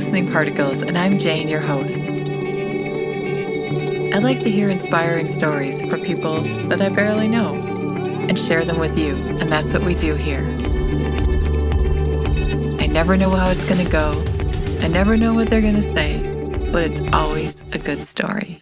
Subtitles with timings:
[0.00, 2.00] Glistening Particles, and I'm Jane, your host.
[4.14, 8.78] I like to hear inspiring stories for people that I barely know and share them
[8.78, 10.40] with you, and that's what we do here.
[12.80, 14.24] I never know how it's going to go,
[14.80, 16.22] I never know what they're going to say,
[16.72, 18.59] but it's always a good story.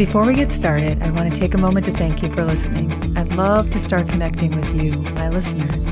[0.00, 2.90] Before we get started, I want to take a moment to thank you for listening.
[3.18, 5.84] I'd love to start connecting with you, my listeners.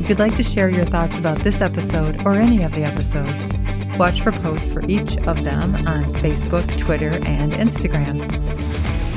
[0.00, 3.54] If you'd like to share your thoughts about this episode or any of the episodes,
[3.98, 8.22] watch for posts for each of them on Facebook, Twitter, and Instagram.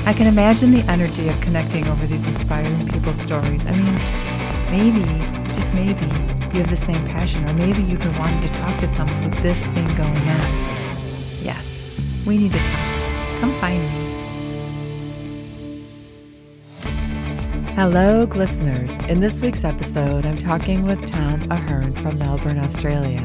[0.05, 3.65] I can imagine the energy of connecting over these inspiring people's stories.
[3.65, 3.95] I mean,
[4.69, 6.07] maybe, just maybe,
[6.51, 9.41] you have the same passion, or maybe you've been wanting to talk to someone with
[9.41, 10.51] this thing going on.
[11.41, 13.39] Yes, we need to talk.
[13.39, 14.14] Come find me.
[17.75, 18.89] Hello, listeners.
[19.09, 23.19] In this week's episode, I'm talking with Tom Ahern from Melbourne, Australia.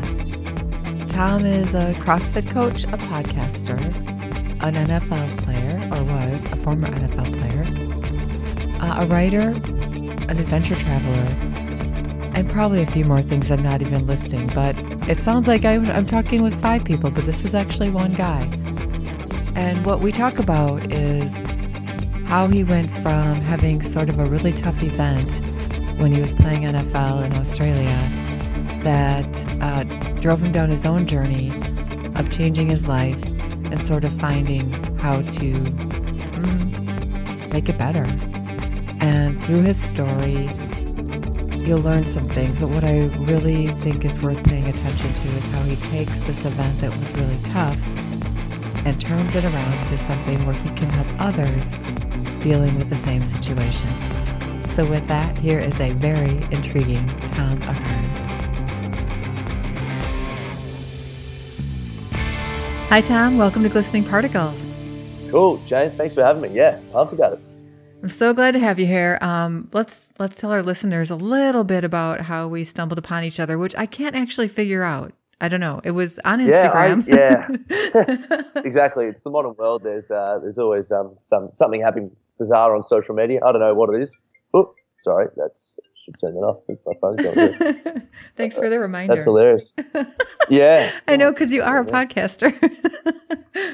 [1.09, 3.81] Tom is a CrossFit coach, a podcaster,
[4.61, 9.51] an NFL player, or was a former NFL player, uh, a writer,
[10.29, 11.33] an adventure traveler,
[12.35, 14.49] and probably a few more things I'm not even listing.
[14.49, 14.75] But
[15.09, 18.43] it sounds like I'm, I'm talking with five people, but this is actually one guy.
[19.55, 21.39] And what we talk about is
[22.31, 25.29] how he went from having sort of a really tough event
[25.99, 28.09] when he was playing NFL in Australia
[28.85, 29.27] that
[29.61, 29.83] uh,
[30.21, 31.51] drove him down his own journey
[32.15, 35.55] of changing his life and sort of finding how to
[36.45, 38.05] mm, make it better.
[39.01, 40.49] And through his story,
[41.67, 42.61] you'll learn some things.
[42.61, 46.45] But what I really think is worth paying attention to is how he takes this
[46.45, 51.09] event that was really tough and turns it around into something where he can help
[51.19, 51.73] others
[52.41, 53.89] dealing with the same situation.
[54.71, 58.11] So, with that, here is a very intriguing Tom Ahern.
[62.89, 63.39] Hi, Tom.
[63.39, 65.29] Welcome to Glistening Particles.
[65.31, 65.91] Cool, Jane.
[65.91, 66.49] Thanks for having me.
[66.49, 67.41] Yeah, pumped about it.
[68.03, 69.19] I'm so glad to have you here.
[69.21, 73.39] Um, let's let's tell our listeners a little bit about how we stumbled upon each
[73.39, 75.13] other, which I can't actually figure out.
[75.41, 75.81] I don't know.
[75.85, 77.07] It was on Instagram.
[77.07, 78.63] Yeah, I, yeah.
[78.65, 79.07] exactly.
[79.07, 79.83] It's the modern world.
[79.83, 83.39] There's uh, there's always um, some something happening bizarre on social media.
[83.45, 84.17] I don't know what it is.
[84.53, 86.63] Oh, sorry, that's should turn that off.
[86.69, 88.09] It's my phone.
[88.37, 89.15] Thanks for the reminder.
[89.15, 89.73] That's hilarious.
[90.49, 92.51] Yeah, I know because you are a podcaster.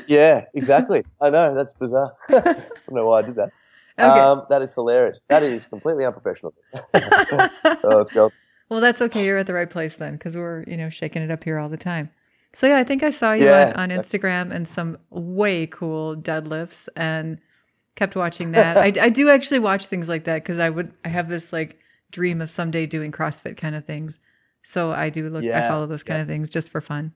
[0.07, 1.05] yeah, exactly.
[1.23, 2.13] I know that's bizarre.
[2.29, 3.51] I don't know why I did that.
[3.99, 4.21] Okay.
[4.21, 5.23] Um, that is hilarious.
[5.29, 6.53] That is completely unprofessional.
[6.75, 7.49] oh,
[7.83, 8.15] let's.
[8.15, 9.25] Well, that's okay.
[9.25, 11.71] You're at the right place then, because we're you know shaking it up here all
[11.71, 12.11] the time.
[12.53, 16.15] So yeah, I think I saw you yeah, on, on Instagram and some way cool
[16.15, 17.41] deadlifts and
[17.97, 18.79] kept watching that.
[18.79, 21.81] I, I do actually watch things like that because I would I have this like
[22.13, 24.21] dream of someday doing CrossFit kind of things.
[24.63, 26.23] So I do look yeah, I follow those kind yeah.
[26.23, 27.13] of things just for fun.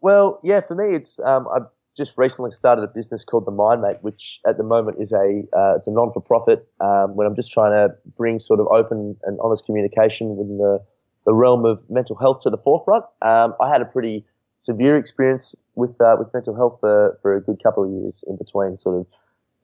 [0.00, 1.66] Well, yeah, for me it's um, I've
[1.96, 5.74] just recently started a business called the MindMate, which at the moment is a uh,
[5.76, 6.66] it's a non for profit.
[6.80, 10.80] Um, when I'm just trying to bring sort of open and honest communication within the
[11.24, 13.04] the realm of mental health to the forefront.
[13.20, 14.24] Um, I had a pretty
[14.58, 18.36] severe experience with uh, with mental health for, for a good couple of years in
[18.36, 19.06] between sort of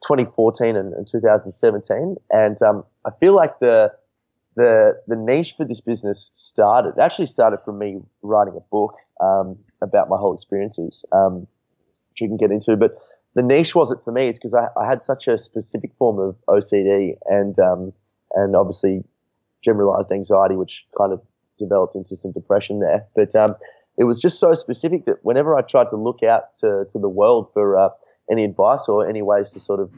[0.03, 2.17] 2014 and, and 2017.
[2.31, 3.93] And um, I feel like the
[4.55, 9.57] the the niche for this business started actually started from me writing a book um,
[9.81, 11.47] about my whole experiences, um,
[12.11, 12.77] which you can get into.
[12.77, 12.99] But
[13.35, 14.29] the niche wasn't for me.
[14.29, 17.93] It's because I, I, had such a specific form of OCD and um,
[18.35, 19.05] and obviously
[19.63, 21.23] generalized anxiety, which kind of
[21.59, 23.07] developed into some depression there.
[23.15, 23.55] But um,
[23.99, 27.09] it was just so specific that whenever I tried to look out to, to the
[27.09, 27.91] world for uh,
[28.31, 29.93] any advice or any ways to sort of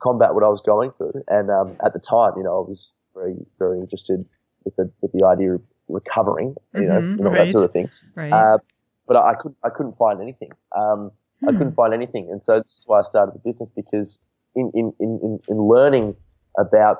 [0.00, 1.24] combat what I was going through.
[1.28, 4.24] And um, at the time, you know, I was very, very interested
[4.64, 7.34] with the, with the idea of recovering, you know, mm-hmm, right.
[7.34, 7.90] that sort of thing.
[8.14, 8.32] Right.
[8.32, 8.58] Uh,
[9.06, 10.50] but I, I, couldn't, I couldn't find anything.
[10.76, 11.10] Um,
[11.40, 11.48] hmm.
[11.48, 12.28] I couldn't find anything.
[12.30, 14.18] And so this is why I started the business because
[14.54, 16.14] in, in, in, in learning
[16.58, 16.98] about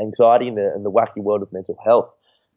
[0.00, 2.12] anxiety and the, and the wacky world of mental health,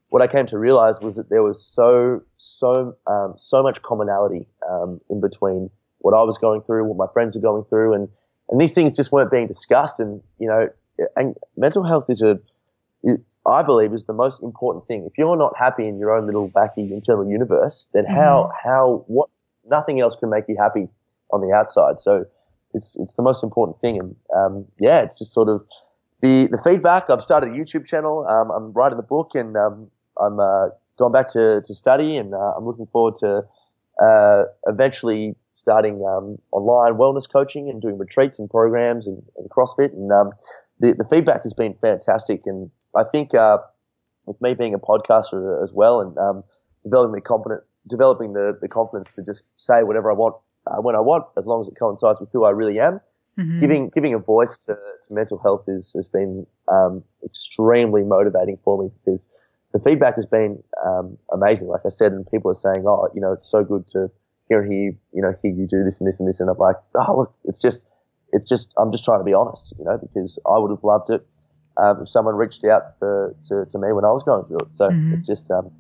[0.10, 4.48] what I came to realize was that there was so, so, um, so much commonality
[4.70, 5.70] um, in between
[6.00, 8.10] what I was going through, what my friends were going through, and
[8.50, 10.00] and these things just weren't being discussed.
[10.00, 10.70] And you know,
[11.16, 12.40] and mental health is a,
[13.48, 15.06] I believe, is the most important thing.
[15.06, 18.16] If you're not happy in your own little backy internal universe, then mm-hmm.
[18.16, 19.30] how how what
[19.70, 20.88] nothing else can make you happy
[21.32, 22.00] on the outside.
[22.00, 22.26] So
[22.74, 24.00] it's it's the most important thing.
[24.00, 25.66] And um, yeah, it's just sort of
[26.22, 27.10] the the feedback.
[27.10, 28.26] I've started a YouTube channel.
[28.28, 32.34] Um, I'm writing the book, and um, I'm uh, going back to to study, and
[32.34, 33.44] uh, I'm looking forward to
[34.02, 39.94] uh, eventually starting um, online wellness coaching and doing retreats and programs and, and CrossFit.
[39.94, 40.32] And um,
[40.80, 42.44] the the feedback has been fantastic.
[42.46, 43.58] And I think uh,
[44.26, 46.44] with me being a podcaster as well, and um,
[46.84, 50.36] developing the confident developing the, the confidence to just say whatever I want
[50.68, 53.00] uh, when I want, as long as it coincides with who I really am.
[53.38, 53.60] Mm-hmm.
[53.60, 58.82] Giving giving a voice to, to mental health is, has been um, extremely motivating for
[58.82, 59.28] me because
[59.74, 61.68] the feedback has been um, amazing.
[61.68, 64.10] Like I said, and people are saying, "Oh, you know, it's so good to
[64.48, 66.78] hear hear, you know, hear you do this and this and this." And I'm like,
[66.96, 67.88] "Oh, look, it's just,
[68.34, 71.10] it's just, I'm just trying to be honest, you know, because I would have loved
[71.10, 71.26] it
[71.78, 74.74] um, if someone reached out for, to to me when I was going through it.
[74.74, 75.14] So mm-hmm.
[75.14, 75.72] it's just, um,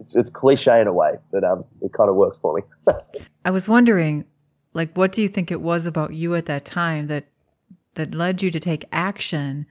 [0.00, 2.94] it's, it's cliche in a way, but um, it kind of works for me.
[3.44, 4.24] I was wondering,
[4.74, 7.26] like, what do you think it was about you at that time that
[7.94, 9.66] that led you to take action,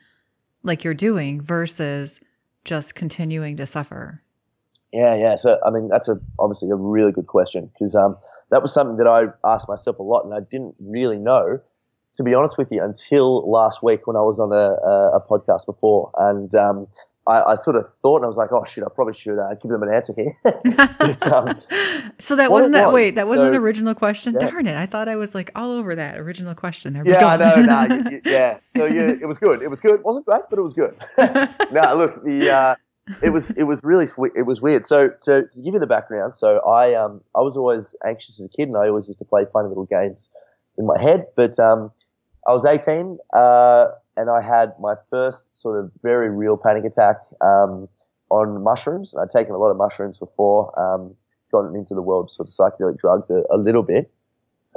[0.62, 2.20] like you're doing, versus
[2.68, 4.22] just continuing to suffer?
[4.94, 5.36] Yeah, yeah.
[5.36, 8.18] So, I mean, that's a obviously a really good question because um,
[8.52, 11.60] that was something that I asked myself a lot, and I didn't really know,
[12.16, 15.22] to be honest with you, until last week when I was on a, a, a
[15.22, 16.88] podcast before, and um,
[17.28, 19.54] I, I, sort of thought, and I was like, oh shit, I probably should uh,
[19.56, 20.36] give them an answer here.
[20.44, 21.60] but, um,
[22.20, 22.88] so that wasn't that.
[22.88, 24.34] Was, wait, that wasn't so, an original question.
[24.34, 24.50] Yeah.
[24.50, 24.78] Darn it!
[24.78, 26.94] I thought I was like all over that original question.
[26.94, 27.56] There yeah, I know.
[27.68, 28.60] No, yeah.
[28.76, 29.62] So yeah, it was good.
[29.62, 29.96] It was good.
[29.96, 30.96] It wasn't great, but it was good.
[31.18, 32.76] no, look, the uh,
[33.22, 34.32] it was it was really sweet.
[34.36, 34.86] It was weird.
[34.86, 38.46] So to, to give you the background, so I um I was always anxious as
[38.46, 40.30] a kid, and I always used to play funny little games
[40.78, 41.28] in my head.
[41.36, 41.92] But um,
[42.48, 43.18] I was 18.
[43.34, 47.88] Uh, and I had my first sort of very real panic attack um,
[48.30, 49.16] on mushrooms.
[49.16, 51.16] I'd taken a lot of mushrooms before, um,
[51.52, 54.12] gotten into the world of sort of psychedelic drugs a, a little bit.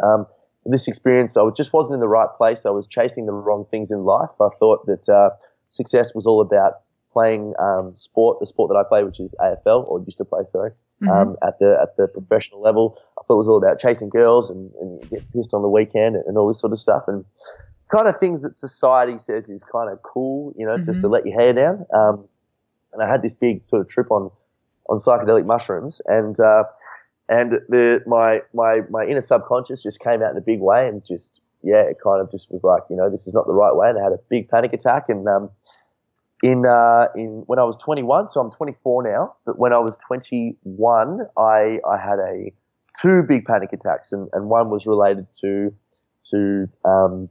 [0.02, 0.26] Um,
[0.66, 2.66] this experience, I just wasn't in the right place.
[2.66, 4.28] I was chasing the wrong things in life.
[4.40, 5.30] I thought that uh,
[5.70, 6.82] success was all about
[7.12, 10.44] playing um, sport, the sport that I play, which is AFL or used to play,
[10.44, 10.70] sorry,
[11.02, 11.10] mm-hmm.
[11.10, 12.98] um, at the at the professional level.
[13.18, 16.14] I thought it was all about chasing girls and, and get pissed on the weekend
[16.14, 17.04] and, and all this sort of stuff.
[17.08, 17.24] And
[17.90, 20.84] kind of things that society says is kind of cool, you know, mm-hmm.
[20.84, 21.14] just to mm-hmm.
[21.14, 21.86] let your hair down.
[21.92, 22.26] Um,
[22.92, 24.30] and I had this big sort of trip on
[24.88, 26.64] on psychedelic mushrooms, and uh,
[27.28, 31.04] and the my my my inner subconscious just came out in a big way, and
[31.04, 33.74] just yeah, it kind of just was like, you know, this is not the right
[33.74, 35.50] way, and I had a big panic attack, and um,
[36.42, 39.96] in uh, in when I was 21, so I'm 24 now, but when I was
[39.98, 42.52] 21, I I had a
[43.00, 45.72] two big panic attacks, and, and one was related to
[46.30, 47.28] to um,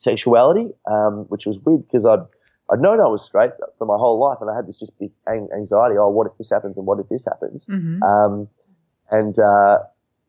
[0.00, 2.24] sexuality, um, which was weird because I'd
[2.72, 5.10] I'd known I was straight for my whole life, and I had this just big
[5.28, 5.96] anxiety.
[5.98, 7.66] Oh, what if this happens, and what if this happens?
[7.66, 8.02] Mm-hmm.
[8.02, 8.48] Um,
[9.10, 9.78] and uh,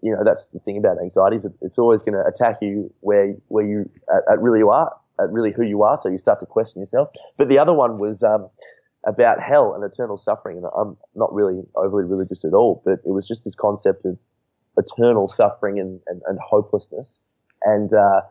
[0.02, 3.34] you know that's the thing about anxiety is it's always going to attack you where
[3.48, 5.96] where you at, at, really you are, at really who you are.
[5.96, 7.10] So you start to question yourself.
[7.38, 8.50] But the other one was um,
[9.06, 13.14] about hell and eternal suffering, and I'm not really overly religious at all, but it
[13.14, 14.18] was just this concept of
[14.78, 17.20] eternal suffering and, and, and hopelessness,
[17.64, 18.22] and uh,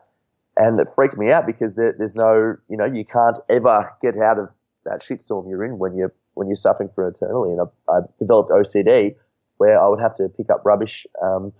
[0.61, 4.15] and it freaked me out because there, there's no, you know, you can't ever get
[4.17, 4.49] out of
[4.85, 7.51] that shitstorm you're in when you're when you're suffering for eternally.
[7.51, 9.15] And I, I developed OCD
[9.57, 11.51] where I would have to pick up rubbish, um,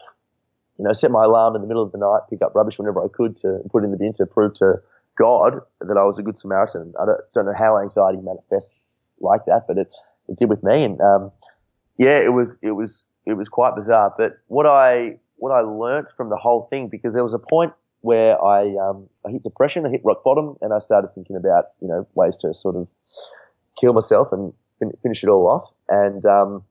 [0.78, 3.04] you know, set my alarm in the middle of the night, pick up rubbish whenever
[3.04, 4.76] I could to put in the bin to prove to
[5.18, 6.94] God that I was a good Samaritan.
[7.02, 8.80] I don't, don't know how anxiety manifests
[9.20, 9.92] like that, but it,
[10.30, 10.84] it did with me.
[10.84, 11.32] And um,
[11.98, 14.14] yeah, it was it was it was quite bizarre.
[14.16, 17.74] But what I what I learnt from the whole thing because there was a point
[18.02, 21.66] where I um, I hit depression, I hit rock bottom, and I started thinking about
[21.82, 22.88] you know ways to sort of
[23.80, 25.74] kill myself and fin- finish it all off.
[25.90, 26.64] And um,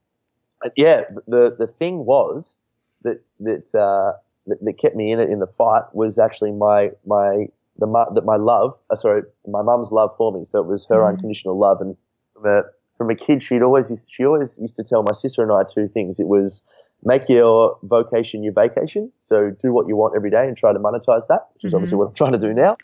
[0.77, 2.57] yeah, the the thing was
[3.03, 6.91] that that, uh, that, that kept me in it in the fight was actually my
[7.07, 7.47] my
[7.79, 10.45] the that my love, uh, sorry, my mum's love for me.
[10.45, 11.15] So it was her mm-hmm.
[11.15, 11.97] unconditional love, and
[12.35, 12.63] from a
[12.99, 15.63] from a kid, she'd always used, she always used to tell my sister and I
[15.63, 16.21] two things.
[16.21, 16.63] It was
[17.05, 19.11] make your vocation your vacation.
[19.21, 21.77] So do what you want every day and try to monetize that, which is mm-hmm.
[21.77, 22.75] obviously what I'm trying to do now.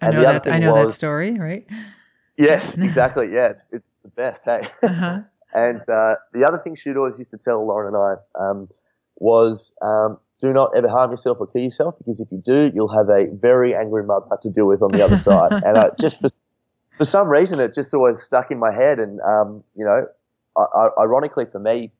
[0.00, 1.66] I know, that, I know was, that story, right?
[2.36, 3.32] Yes, exactly.
[3.32, 4.44] Yeah, it's, it's the best.
[4.44, 4.68] Hey.
[4.82, 5.20] Uh-huh.
[5.54, 8.68] and uh, the other thing she'd always used to tell Lauren and I um,
[9.16, 12.92] was um, do not ever harm yourself or kill yourself because if you do, you'll
[12.92, 15.52] have a very angry mother to deal with on the other side.
[15.64, 16.28] And I, just for,
[16.98, 18.98] for some reason, it just always stuck in my head.
[18.98, 20.06] And, um, you know,
[20.56, 21.92] I, I, ironically for me,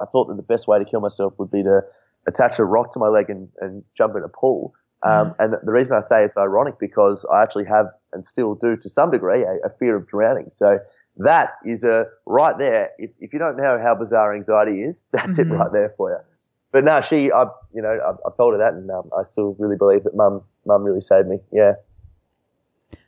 [0.00, 1.82] I thought that the best way to kill myself would be to
[2.26, 4.74] attach a rock to my leg and, and jump in a pool.
[5.02, 8.74] Um, and the reason I say it's ironic because I actually have and still do
[8.76, 10.48] to some degree a, a fear of drowning.
[10.48, 10.78] So
[11.18, 12.90] that is a right there.
[12.98, 15.52] If, if you don't know how bizarre anxiety is, that's mm-hmm.
[15.52, 16.18] it right there for you.
[16.72, 19.54] But no, she, I, you know, I, have told her that, and um, I still
[19.58, 21.38] really believe that mum, mum really saved me.
[21.52, 21.74] Yeah.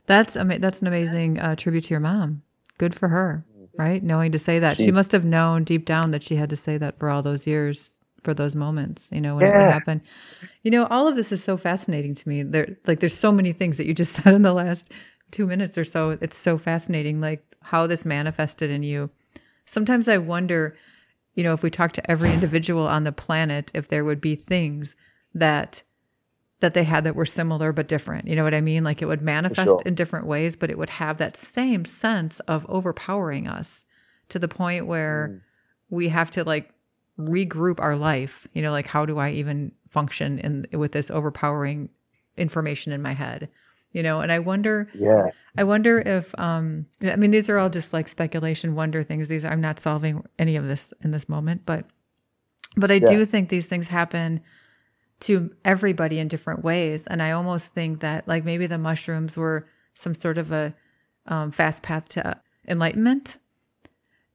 [0.05, 2.43] That's ama- that's an amazing uh, tribute to your mom.
[2.79, 3.45] Good for her.
[3.79, 4.03] Right?
[4.03, 6.79] Knowing to say that she must have known deep down that she had to say
[6.79, 9.09] that for all those years, for those moments.
[9.13, 9.55] You know, when yeah.
[9.55, 10.03] it would happen.
[10.63, 12.43] You know, all of this is so fascinating to me.
[12.43, 14.91] There, like, there's so many things that you just said in the last
[15.31, 16.19] two minutes or so.
[16.21, 19.11] It's so fascinating, like how this manifested in you.
[19.65, 20.77] Sometimes I wonder,
[21.35, 24.37] you know, if we talk to every individual on the planet, if there would be
[24.37, 24.97] things
[25.35, 25.83] that
[26.61, 28.27] that they had that were similar but different.
[28.29, 28.83] You know what I mean?
[28.85, 29.83] Like it would manifest sure.
[29.85, 33.85] in different ways, but it would have that same sense of overpowering us
[34.31, 35.41] to the point where mm.
[35.91, 36.71] we have to like
[37.19, 38.47] regroup our life.
[38.55, 41.91] You know, like how do I even function in with this overpowering
[42.37, 43.49] information in my head?
[43.97, 47.71] you know and i wonder yeah i wonder if um i mean these are all
[47.71, 51.29] just like speculation wonder things these are, i'm not solving any of this in this
[51.29, 51.87] moment but
[52.77, 53.07] but i yeah.
[53.07, 54.41] do think these things happen
[55.21, 57.07] to everybody in different ways.
[57.07, 60.75] And i almost think that like maybe the mushrooms were some sort of a
[61.27, 63.39] um, fast path to enlightenment.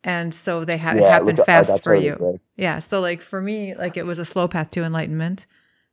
[0.03, 2.39] And so they ha- yeah, it happened fast for you.
[2.55, 5.45] yeah so like for me like it was a slow path to enlightenment.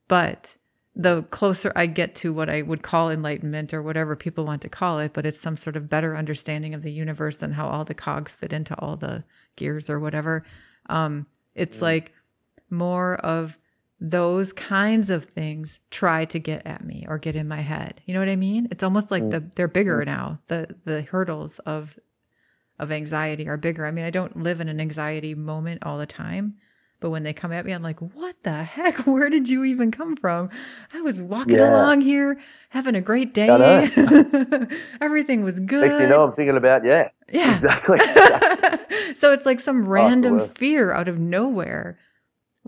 [0.08, 0.56] But
[0.98, 4.68] the closer I get to what I would call enlightenment or whatever people want to
[4.68, 7.84] call it, but it's some sort of better understanding of the universe and how all
[7.84, 9.22] the cogs fit into all the
[9.54, 10.44] gears or whatever.
[10.88, 12.12] Um, it's like
[12.68, 13.58] more of
[14.00, 18.00] those kinds of things try to get at me or get in my head.
[18.06, 18.68] You know what I mean?
[18.70, 19.30] It's almost like mm.
[19.30, 20.06] the they're bigger mm.
[20.06, 20.38] now.
[20.46, 21.98] The the hurdles of
[22.78, 23.86] of anxiety are bigger.
[23.86, 26.54] I mean, I don't live in an anxiety moment all the time,
[27.00, 28.98] but when they come at me, I'm like, what the heck?
[29.06, 30.50] Where did you even come from?
[30.94, 31.70] I was walking yeah.
[31.70, 32.38] along here,
[32.70, 33.48] having a great day.
[35.00, 35.88] Everything was good.
[35.88, 37.08] Next you know, I'm thinking about, yeah.
[37.32, 37.54] Yeah.
[37.56, 37.98] Exactly.
[39.16, 41.98] so it's like some random fear out of nowhere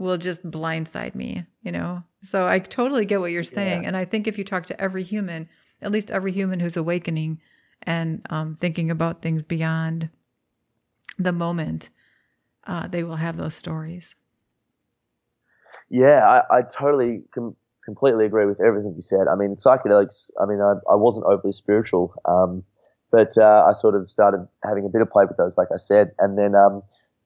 [0.01, 2.03] will just blindside me, you know?
[2.23, 3.83] So I totally get what you're saying.
[3.83, 3.89] Yeah.
[3.89, 5.49] And I think if you talk to every human,
[5.83, 7.39] at least every human who's awakening
[7.83, 10.09] and um, thinking about things beyond
[11.19, 11.91] the moment,
[12.67, 14.17] uh, they will have those stories.
[15.91, 19.29] Yeah, I, I totally com- completely agree with everything you said.
[19.31, 20.31] I mean, psychedelics.
[20.41, 22.65] I mean, I, I wasn't overly spiritual, um,
[23.11, 25.77] but uh, I sort of started having a bit of play with those, like I
[25.77, 26.83] said, and then um,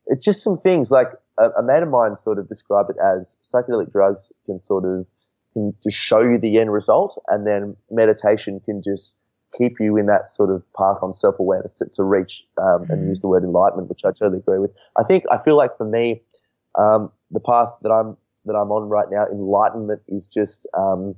[0.06, 3.36] it's just some things like a, a mate of mine sort of described it as
[3.42, 5.06] psychedelic drugs can sort of
[5.52, 9.14] can just show you the end result, and then meditation can just
[9.56, 13.00] keep you in that sort of path on self awareness to, to reach um, and
[13.00, 13.08] mm-hmm.
[13.08, 14.72] use the word enlightenment, which I totally agree with.
[14.98, 16.22] I think I feel like for me,
[16.76, 21.14] um, the path that I'm that I'm on right now, enlightenment is just um,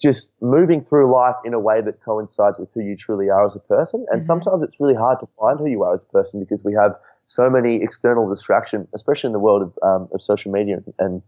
[0.00, 3.54] just moving through life in a way that coincides with who you truly are as
[3.54, 4.04] a person.
[4.10, 4.26] And mm-hmm.
[4.26, 6.96] sometimes it's really hard to find who you are as a person because we have
[7.32, 11.22] so many external distraction, especially in the world of, um, of social media and,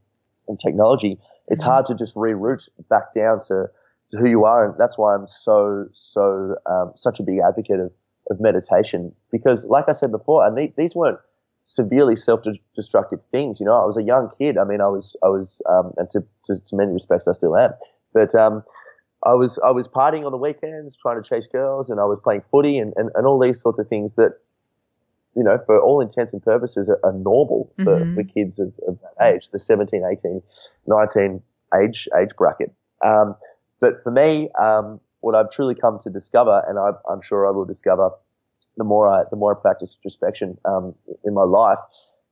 [0.49, 1.19] and technology.
[1.49, 1.71] It's mm-hmm.
[1.71, 3.71] hard to just reroute back down to,
[4.11, 4.67] to who you are.
[4.69, 7.91] And that's why I'm so, so, um, such a big advocate of,
[8.31, 11.19] of meditation because like I said before, and these weren't
[11.63, 13.59] severely self-destructive things.
[13.59, 14.59] You know, I was a young kid.
[14.59, 17.57] I mean, I was, I was, um, and to, to, to, many respects, I still
[17.57, 17.71] am.
[18.13, 18.63] But um,
[19.25, 22.19] I was, I was partying on the weekends, trying to chase girls, and I was
[22.23, 24.33] playing footy and, and, and all these sorts of things that,
[25.37, 28.15] you know, for all intents and purposes, are, are normal for, mm-hmm.
[28.15, 30.43] for kids of, of, that age, the 17, 18,
[30.87, 31.43] 19
[31.83, 32.73] age age bracket.
[33.05, 33.35] Um,
[33.81, 37.51] but for me, um, what I've truly come to discover, and I, I'm sure I
[37.51, 38.11] will discover
[38.77, 41.79] the more I the more I practice introspection um, in my life,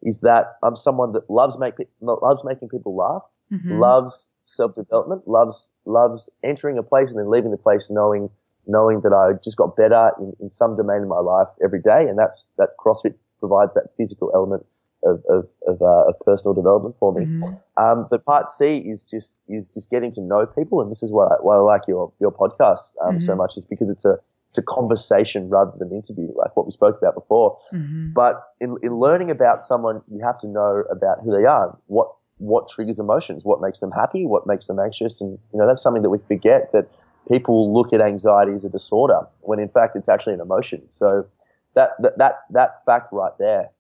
[0.02, 3.78] is that I'm someone that loves make loves making people laugh, mm-hmm.
[3.80, 8.30] loves self development, loves loves entering a place and then leaving the place knowing
[8.66, 12.06] knowing that I just got better in, in some domain in my life every day,
[12.08, 14.64] and that's that CrossFit provides that physical element
[15.04, 17.24] of of, of, uh, of personal development for me.
[17.24, 17.82] Mm-hmm.
[17.82, 21.10] Um, but part C is just is just getting to know people, and this is
[21.10, 23.20] why I, why I like your your podcast um, mm-hmm.
[23.20, 26.66] so much, is because it's a it's a conversation rather than an interview, like what
[26.66, 27.58] we spoke about before.
[27.72, 28.12] Mm-hmm.
[28.12, 32.12] But in, in learning about someone, you have to know about who they are, what
[32.36, 35.82] what triggers emotions, what makes them happy, what makes them anxious, and you know that's
[35.82, 36.86] something that we forget that
[37.28, 40.82] people look at anxiety as a disorder when in fact it's actually an emotion.
[40.88, 41.26] So
[41.74, 43.70] that that that, that fact right there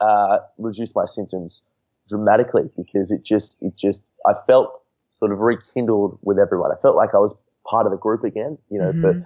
[0.00, 1.62] uh, reduced my symptoms
[2.08, 6.72] dramatically because it just it just I felt sort of rekindled with everyone.
[6.72, 7.34] I felt like I was
[7.68, 9.20] part of the group again, you know, mm-hmm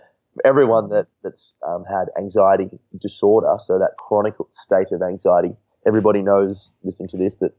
[0.45, 5.55] everyone that that's um, had anxiety disorder, so that chronic state of anxiety,
[5.87, 7.53] everybody knows listening to this that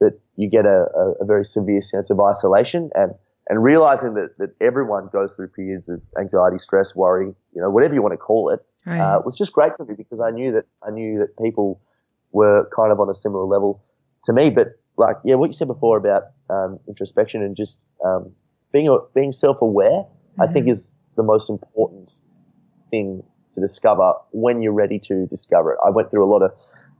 [0.00, 3.14] that you get a, a, a, very severe sense of isolation and
[3.48, 7.94] and realizing that, that everyone goes through periods of anxiety, stress, worry, you know, whatever
[7.94, 8.98] you want to call it, right.
[8.98, 11.80] uh, was just great for me because I knew that I knew that people
[12.32, 13.82] were kind of on a similar level
[14.24, 14.50] to me.
[14.50, 18.32] But like, yeah, what you said before about um, introspection and just um,
[18.72, 20.42] being being self aware, mm-hmm.
[20.42, 20.72] I think mm-hmm.
[20.72, 22.20] is the most important
[22.90, 23.22] thing
[23.52, 25.78] to discover when you're ready to discover it.
[25.84, 26.52] I went through a lot of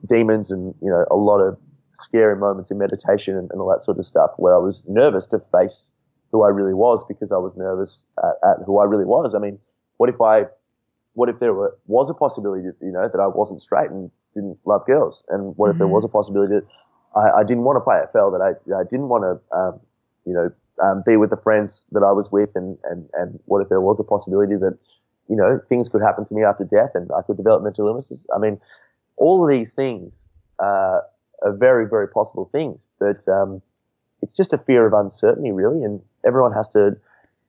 [0.06, 1.58] demons and you know a lot of
[1.94, 5.26] scary moments in meditation and, and all that sort of stuff where I was nervous
[5.28, 5.90] to face
[6.36, 9.34] who I really was because I was nervous at, at, who I really was.
[9.34, 9.58] I mean,
[9.96, 10.44] what if I,
[11.14, 14.10] what if there were, was a possibility, that, you know, that I wasn't straight and
[14.34, 15.24] didn't love girls?
[15.30, 15.76] And what mm-hmm.
[15.76, 15.94] if there mm-hmm.
[15.94, 16.66] was a possibility that
[17.16, 19.80] I, I, didn't want to play AFL, that I, I didn't want to, um,
[20.26, 20.50] you know,
[20.84, 23.80] um, be with the friends that I was with and, and, and what if there
[23.80, 24.76] was a possibility that,
[25.30, 28.26] you know, things could happen to me after death and I could develop mental illnesses?
[28.34, 28.60] I mean,
[29.16, 30.28] all of these things,
[30.58, 31.00] uh,
[31.42, 33.62] are very, very possible things, but, um,
[34.22, 36.96] it's just a fear of uncertainty, really, and everyone has to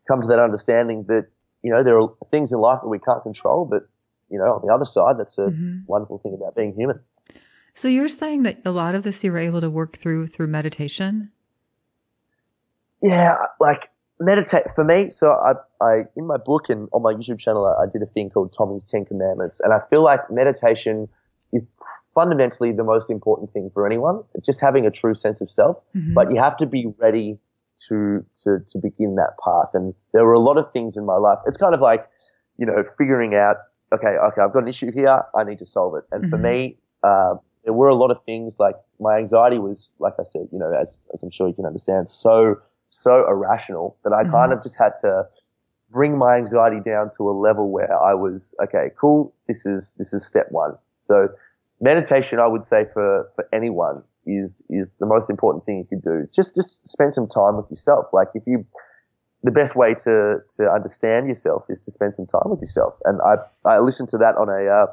[0.08, 1.28] come to that understanding that
[1.64, 3.88] you know there are things in life that we can't control, but
[4.30, 5.80] you know on the other side, that's a mm-hmm.
[5.88, 7.00] wonderful thing about being human.
[7.74, 10.48] So you're saying that a lot of this you were able to work through through
[10.48, 11.32] meditation.
[13.02, 15.10] Yeah, like meditate for me.
[15.10, 15.54] So I,
[15.86, 18.54] I in my book and on my YouTube channel, I, I did a thing called
[18.54, 21.08] Tommy's Ten Commandments, and I feel like meditation
[21.54, 21.64] is
[22.18, 24.24] fundamentally the most important thing for anyone.
[24.44, 26.16] Just having a true sense of self, mm-hmm.
[26.16, 27.38] but you have to be ready
[27.88, 29.70] to to to begin that path.
[29.76, 31.38] And there were a lot of things in my life.
[31.46, 32.08] It's kind of like,
[32.58, 33.58] you know, figuring out,
[33.94, 36.06] okay, okay, I've got an issue here, I need to solve it.
[36.12, 36.32] And mm-hmm.
[36.32, 40.24] for me, uh, there were a lot of things like my anxiety was, like I
[40.24, 42.56] said, you know, as as I'm sure you can understand, so
[42.90, 44.32] so irrational that I mm-hmm.
[44.32, 45.28] kind of just had to
[45.92, 49.36] bring my anxiety down to a level where I was okay, cool.
[49.48, 50.74] This is this is step one.
[50.98, 51.30] So
[51.80, 56.02] meditation, I would say for for anyone is is the most important thing you could
[56.02, 56.28] do.
[56.34, 58.08] Just just spend some time with yourself.
[58.14, 58.66] Like if you
[59.44, 62.96] the best way to to understand yourself is to spend some time with yourself.
[63.06, 63.36] And I
[63.66, 64.88] I listened to that on a uh,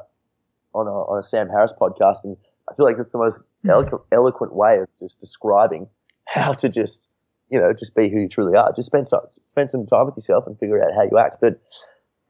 [0.73, 2.37] on a on a Sam Harris podcast, and
[2.69, 3.69] I feel like it's the most hmm.
[3.69, 5.87] eloquent, eloquent way of just describing
[6.25, 7.07] how to just
[7.49, 8.71] you know just be who you truly are.
[8.73, 11.41] Just spend some spend some time with yourself and figure out how you act.
[11.41, 11.59] But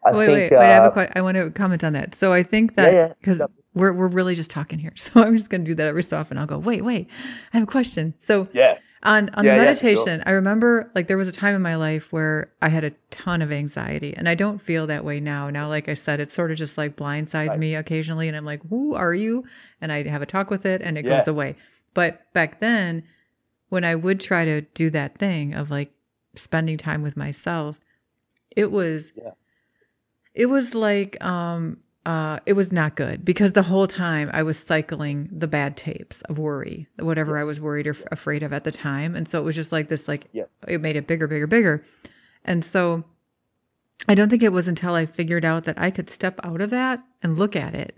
[0.06, 0.58] I wait, think, wait, wait.
[0.58, 1.12] Uh, I have a uh.
[1.16, 2.16] I want to comment on that.
[2.16, 4.94] So I think that because yeah, yeah we're we're really just talking here.
[5.06, 6.38] So I'm just going to do that every so often.
[6.38, 7.08] I'll go, wait, wait,
[7.54, 8.16] I have a question.
[8.18, 10.24] So yeah, on on yeah, the meditation, yeah, sure.
[10.26, 13.42] I remember like there was a time in my life where I had a ton
[13.42, 15.50] of anxiety, and I don't feel that way now.
[15.50, 17.60] Now, like I said, it sort of just like blindsides right.
[17.60, 19.46] me occasionally, and I'm like, who are you?
[19.80, 21.18] And I have a talk with it, and it yeah.
[21.18, 21.56] goes away.
[21.94, 23.04] But back then,
[23.70, 25.92] when I would try to do that thing of like
[26.34, 27.80] spending time with myself,
[28.56, 29.14] it was.
[30.34, 34.60] It was like um uh, it was not good because the whole time I was
[34.60, 37.42] cycling the bad tapes of worry, whatever yes.
[37.42, 39.16] I was worried or f- afraid of at the time.
[39.16, 40.48] And so it was just like this, like, yes.
[40.68, 41.84] it made it bigger, bigger, bigger.
[42.44, 43.06] And so
[44.08, 46.70] I don't think it was until I figured out that I could step out of
[46.70, 47.98] that and look at it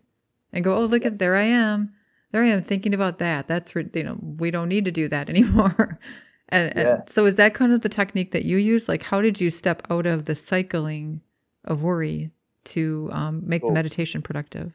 [0.54, 1.94] and go, oh, look at, there I am.
[2.32, 3.50] There I am thinking about that.
[3.50, 6.00] That's, you know, we don't need to do that anymore.
[6.48, 6.94] and, yeah.
[6.94, 8.88] and so is that kind of the technique that you use?
[8.88, 11.20] Like, how did you step out of the cycling
[11.66, 12.32] of worry
[12.68, 13.70] to um, make cool.
[13.70, 14.74] the meditation productive?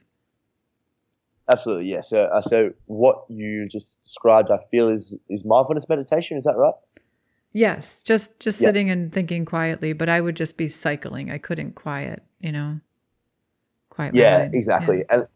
[1.48, 2.08] Absolutely, yes.
[2.08, 6.36] So, uh, so what you just described, I feel, is is mindfulness meditation.
[6.36, 6.74] Is that right?
[7.52, 8.68] Yes, just just yeah.
[8.68, 9.92] sitting and thinking quietly.
[9.92, 11.30] But I would just be cycling.
[11.30, 12.80] I couldn't quiet, you know,
[13.90, 14.14] quiet.
[14.14, 14.98] Yeah, exactly.
[14.98, 15.04] Yeah.
[15.16, 15.26] And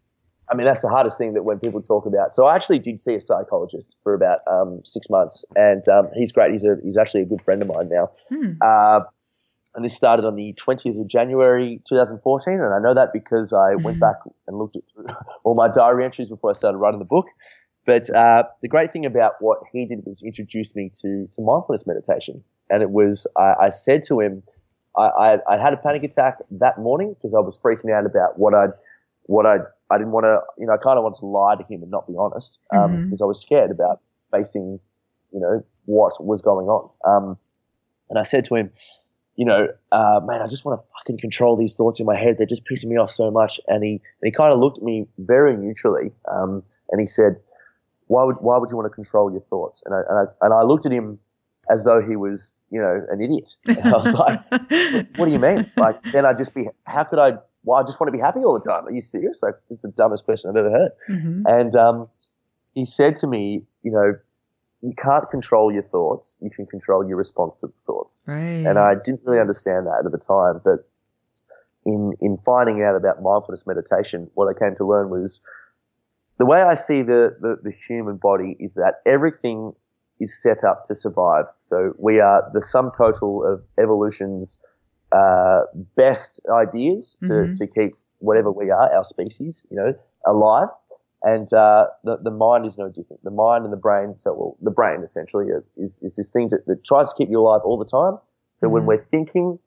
[0.49, 2.33] I mean, that's the hardest thing that when people talk about.
[2.33, 6.31] So I actually did see a psychologist for about um, six months, and um, he's
[6.31, 6.51] great.
[6.51, 8.11] He's a he's actually a good friend of mine now.
[8.29, 8.53] Hmm.
[8.61, 9.01] Uh,
[9.77, 12.53] and this started on the 20th of January 2014.
[12.55, 13.99] And I know that because I went mm-hmm.
[13.99, 14.15] back
[14.47, 17.27] and looked at all my diary entries before I started writing the book.
[17.85, 21.85] But uh, the great thing about what he did was introduce me to, to mindfulness
[21.85, 22.43] meditation.
[22.71, 24.41] And it was, I, I said to him,
[24.97, 28.55] I, I, had a panic attack that morning because I was freaking out about what
[28.55, 28.71] I'd,
[29.27, 29.59] what I,
[29.91, 31.91] I didn't want to, you know, I kind of wanted to lie to him and
[31.91, 33.23] not be honest because um, mm-hmm.
[33.23, 34.79] I was scared about facing,
[35.31, 36.89] you know, what was going on.
[37.05, 37.37] Um,
[38.09, 38.71] and I said to him,
[39.37, 42.37] you know, uh, man, I just want to fucking control these thoughts in my head.
[42.37, 43.59] They're just pissing me off so much.
[43.67, 46.11] And he, and he kind of looked at me very neutrally.
[46.29, 47.39] Um, and he said,
[48.07, 49.83] why would, why would you want to control your thoughts?
[49.85, 51.19] And I, and I, and I looked at him
[51.69, 53.55] as though he was, you know, an idiot.
[53.67, 54.51] And I was like,
[55.17, 55.71] what do you mean?
[55.77, 58.39] Like, then I'd just be, how could I, well, I just want to be happy
[58.39, 58.87] all the time.
[58.87, 59.43] Are you serious?
[59.43, 60.91] Like, this is the dumbest question I've ever heard.
[61.09, 61.41] Mm-hmm.
[61.45, 62.09] And, um,
[62.73, 64.15] he said to me, you know,
[64.81, 66.37] you can't control your thoughts.
[66.41, 68.17] You can control your response to the thoughts.
[68.27, 68.55] Right.
[68.55, 70.87] And I didn't really understand that at the time, but
[71.85, 75.41] in in finding out about mindfulness meditation, what I came to learn was
[76.37, 79.73] the way I see the, the, the human body is that everything
[80.19, 81.45] is set up to survive.
[81.57, 84.59] So we are the sum total of evolution's
[85.11, 85.61] uh,
[85.95, 87.51] best ideas to, mm-hmm.
[87.53, 89.93] to keep whatever we are, our species, you know,
[90.25, 90.67] alive.
[91.33, 93.21] And uh, the, the mind is no different.
[93.23, 96.65] The mind and the brain, so well, the brain essentially is, is this thing that,
[96.67, 98.15] that tries to keep you alive all the time.
[98.53, 98.73] So mm-hmm.
[98.73, 99.59] when we're thinking,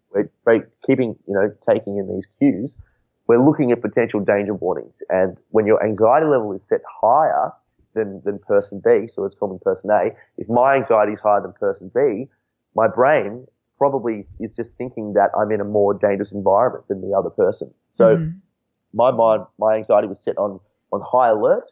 [0.47, 2.79] we're keeping, you know, taking in these cues,
[3.27, 5.03] we're looking at potential danger warnings.
[5.11, 7.53] And when your anxiety level is set higher
[7.95, 11.43] than, than person B, so let's call me person A, if my anxiety is higher
[11.43, 12.27] than person B,
[12.75, 13.47] my brain
[13.77, 17.71] probably is just thinking that I'm in a more dangerous environment than the other person.
[17.91, 18.39] So mm-hmm.
[18.95, 20.59] my mind, my anxiety was set on,
[20.93, 21.69] on high alert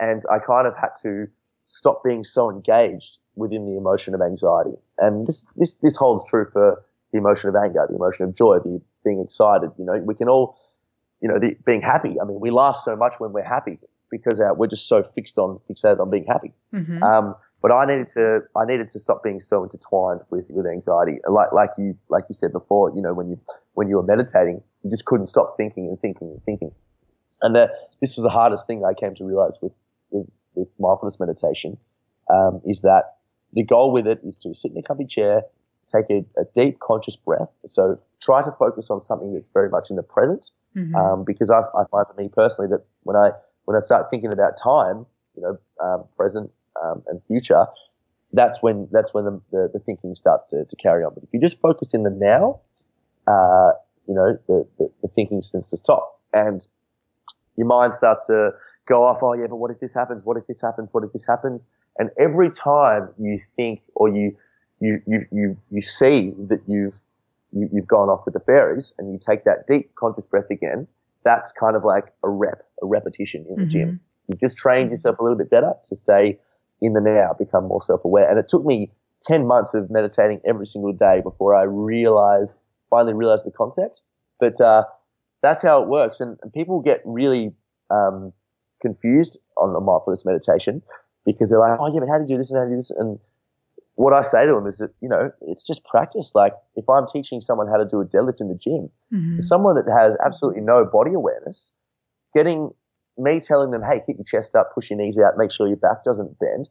[0.00, 1.26] and I kind of had to
[1.64, 4.74] stop being so engaged within the emotion of anxiety.
[4.98, 6.82] And this, this, this holds true for
[7.12, 9.70] the emotion of anger, the emotion of joy, the being excited.
[9.78, 10.58] You know, we can all,
[11.20, 12.20] you know, the, being happy.
[12.20, 13.78] I mean, we laugh so much when we're happy
[14.10, 16.52] because our, we're just so fixed on, fixated on being happy.
[16.74, 17.02] Mm-hmm.
[17.02, 21.18] Um, but I needed to, I needed to stop being so intertwined with, with anxiety.
[21.28, 23.40] Like, like you, like you said before, you know, when you,
[23.74, 26.72] when you were meditating, you just couldn't stop thinking and thinking and thinking.
[27.42, 29.72] And that this was the hardest thing I came to realize with,
[30.10, 31.76] with, with mindfulness meditation,
[32.30, 33.16] um, is that
[33.52, 35.42] the goal with it is to sit in a comfy chair,
[35.86, 37.48] take a, a, deep conscious breath.
[37.66, 40.94] So try to focus on something that's very much in the present, mm-hmm.
[40.94, 43.30] um, because I, I, find for me personally that when I
[43.64, 46.50] when I start thinking about time, you know, um, present
[46.82, 47.66] um, and future,
[48.32, 51.12] that's when that's when the, the, the, thinking starts to, to carry on.
[51.14, 52.60] But if you just focus in the now,
[53.26, 53.72] uh,
[54.08, 56.66] you know, the, the, the thinking starts to stop, and
[57.56, 58.50] your mind starts to
[58.86, 59.18] go off.
[59.22, 60.24] Oh yeah, but what if this happens?
[60.24, 60.90] What if this happens?
[60.92, 61.68] What if this happens?
[61.98, 64.36] And every time you think or you
[64.80, 66.98] you you you, you see that you've
[67.52, 70.86] you, have gone off with the fairies and you take that deep conscious breath again,
[71.24, 73.70] that's kind of like a rep, a repetition in the mm-hmm.
[73.70, 74.00] gym.
[74.28, 76.38] You've just trained yourself a little bit better to stay
[76.80, 78.28] in the now, become more self-aware.
[78.28, 78.90] And it took me
[79.22, 84.02] 10 months of meditating every single day before I realized, finally realized the concept.
[84.40, 84.84] But, uh,
[85.42, 86.20] that's how it works.
[86.20, 87.52] And, and people get really,
[87.90, 88.32] um,
[88.80, 90.82] confused on the mindfulness meditation
[91.24, 92.76] because they're like, oh yeah, but how do you do this and how do you
[92.76, 92.90] do this?
[92.90, 93.18] And
[93.94, 96.32] what I say to them is that, you know, it's just practice.
[96.34, 99.38] Like if I'm teaching someone how to do a deadlift in the gym, mm-hmm.
[99.38, 101.70] someone that has absolutely no body awareness,
[102.34, 102.70] getting
[103.18, 105.76] me telling them, hey, keep your chest up, push your knees out, make sure your
[105.76, 106.68] back doesn't bend,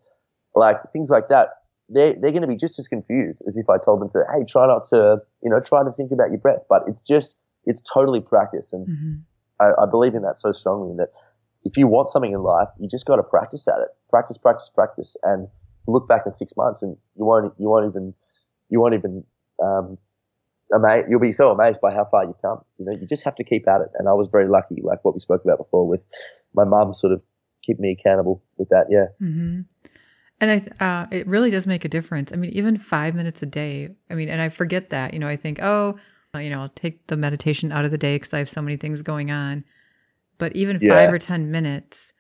[0.56, 1.50] like things like that,
[1.88, 4.44] they're, they're going to be just as confused as if I told them to, hey,
[4.44, 6.64] try not to, you know, try to think about your breath.
[6.68, 8.74] But it's just, it's totally practice.
[8.74, 9.14] And mm-hmm.
[9.60, 11.10] I, I believe in that so strongly that
[11.64, 13.90] if you want something in life, you just got to practice at it.
[14.10, 15.16] Practice, practice, practice.
[15.24, 15.48] And
[15.88, 18.14] look back in six months and you won't you won't even
[18.70, 19.24] you won't even
[19.62, 19.98] um,
[20.74, 21.08] amazed.
[21.10, 22.64] You'll be so amazed by how far you've come.
[22.78, 23.90] You know, you just have to keep at it.
[23.96, 26.02] And I was very lucky, like what we spoke about before, with
[26.54, 27.22] my mum sort of
[27.66, 28.88] keep me accountable with that.
[28.90, 29.08] Yeah.
[29.22, 29.62] Mm-hmm.
[30.40, 32.34] And I, uh, it really does make a difference.
[32.34, 33.90] I mean, even five minutes a day.
[34.10, 35.14] I mean, and I forget that.
[35.14, 36.00] You know, I think, oh,
[36.40, 38.78] you know, I'll take the meditation out of the day because I have so many
[38.78, 39.66] things going on.
[40.38, 40.96] But even yeah.
[40.96, 42.14] five or ten minutes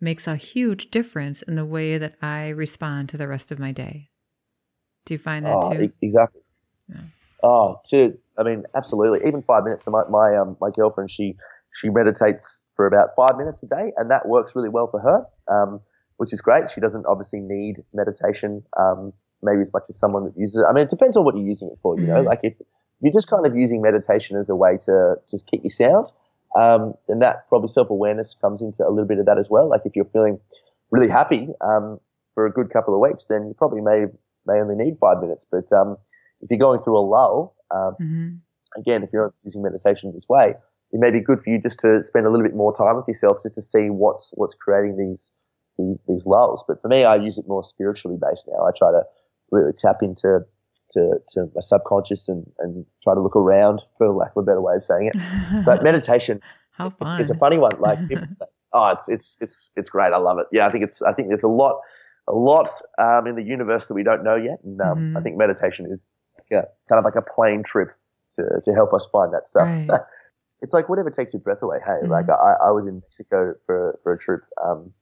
[0.00, 3.72] makes a huge difference in the way that I respond to the rest of my
[3.72, 4.10] day.
[5.06, 5.92] Do you find that oh, too?
[6.02, 6.42] Exactly.
[6.88, 7.02] Yeah.
[7.42, 9.20] Oh, to I mean, absolutely.
[9.26, 9.84] Even five minutes.
[9.84, 11.36] So my my um my girlfriend she
[11.72, 15.26] she meditates for about five minutes a day, and that works really well for her,
[15.52, 15.80] um,
[16.18, 16.70] which is great.
[16.70, 20.64] She doesn't obviously need meditation, um, maybe as much as someone that uses it.
[20.68, 21.98] I mean, it depends on what you're using it for.
[21.98, 22.14] You mm-hmm.
[22.14, 22.54] know, like if
[23.04, 26.10] you're just kind of using meditation as a way to just keep you sound,
[26.56, 29.68] um, and that probably self awareness comes into a little bit of that as well.
[29.68, 30.40] Like if you're feeling
[30.90, 32.00] really happy um,
[32.34, 34.06] for a good couple of weeks, then you probably may
[34.46, 35.44] may only need five minutes.
[35.50, 35.98] But um,
[36.40, 38.80] if you're going through a lull, um, mm-hmm.
[38.80, 40.54] again, if you're using meditation this way,
[40.92, 43.06] it may be good for you just to spend a little bit more time with
[43.06, 45.30] yourself, just to see what's what's creating these
[45.76, 46.64] these these lulls.
[46.66, 48.64] But for me, I use it more spiritually based now.
[48.64, 49.02] I try to
[49.50, 50.46] really tap into
[50.90, 54.60] to, to my subconscious and, and try to look around for lack of a better
[54.60, 55.20] way of saying it.
[55.64, 56.40] But meditation,
[56.72, 57.20] How fun.
[57.20, 57.72] It's, it's, a funny one.
[57.78, 60.12] Like people say, oh, it's, it's, it's, it's great.
[60.12, 60.46] I love it.
[60.52, 60.66] Yeah.
[60.66, 61.80] I think it's, I think there's a lot,
[62.28, 64.58] a lot, um, in the universe that we don't know yet.
[64.64, 65.16] And, um, mm-hmm.
[65.16, 66.06] I think meditation is
[66.38, 67.88] like a, kind of like a plane trip
[68.34, 69.68] to, to help us find that stuff.
[69.88, 70.00] Right.
[70.60, 71.78] it's like whatever takes your breath away.
[71.84, 72.10] Hey, mm-hmm.
[72.10, 74.92] like I, I was in Mexico for, for a trip, um,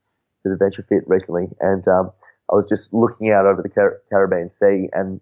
[0.43, 2.11] to the Venture Fit recently and, um,
[2.51, 5.21] I was just looking out over the Car- Caribbean Sea and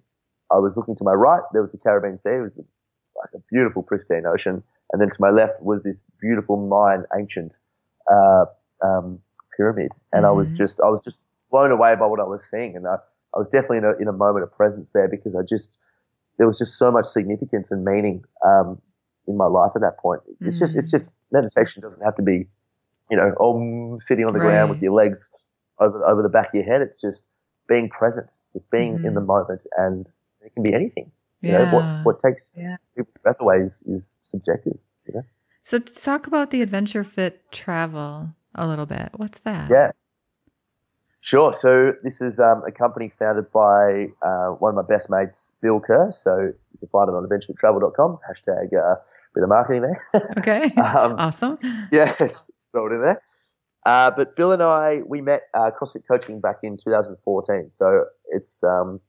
[0.53, 2.31] I was looking to my right, there was the Caribbean Sea.
[2.31, 2.57] It was
[3.17, 4.63] like a beautiful, pristine ocean.
[4.93, 7.53] And then to my left was this beautiful Mayan ancient
[8.11, 8.47] uh,
[8.83, 9.21] um,
[9.57, 9.93] pyramid.
[10.13, 10.27] And mm-hmm.
[10.27, 10.59] I was mm-hmm.
[10.59, 12.77] just, I was just blown away by what I was seeing.
[12.77, 12.97] And I,
[13.35, 15.79] I was definitely in a, in a moment of presence there because I just,
[16.39, 18.81] there was just so much significance and meaning um,
[19.29, 20.23] in my life at that point.
[20.27, 20.59] It's mm-hmm.
[20.59, 20.99] just, it's mm.
[20.99, 22.49] just meditation doesn't have to be,
[23.11, 24.47] you know, oh, sitting on the right.
[24.47, 25.31] ground with your legs
[25.79, 26.81] over over the back of your head.
[26.81, 27.25] It's just
[27.69, 29.07] being present just being mm-hmm.
[29.07, 29.29] in the mm-hmm.
[29.29, 31.11] moment, and it can be anything.
[31.41, 31.65] You yeah.
[31.65, 32.77] know, what what takes yeah.
[32.97, 34.79] people's breath away is, is subjective.
[35.07, 35.23] You know?
[35.63, 39.11] So talk about the Adventure Fit travel a little bit.
[39.17, 39.71] What's that?
[39.71, 39.93] Yeah.
[41.23, 41.53] Sure.
[41.53, 45.79] So this is um, a company founded by uh, one of my best mates, Bill
[45.79, 46.11] Kerr.
[46.13, 48.19] So you can find it on adventuretravel.com.
[48.29, 48.97] Hashtag uh,
[49.35, 50.03] bit of marketing there.
[50.39, 50.73] Okay.
[50.77, 51.59] um, awesome.
[51.93, 52.15] Yeah,
[52.73, 53.23] throw it in there.
[53.85, 57.71] Uh, but Bill and I, we met uh, CrossFit coaching back in 2014.
[57.71, 59.01] So it's, um,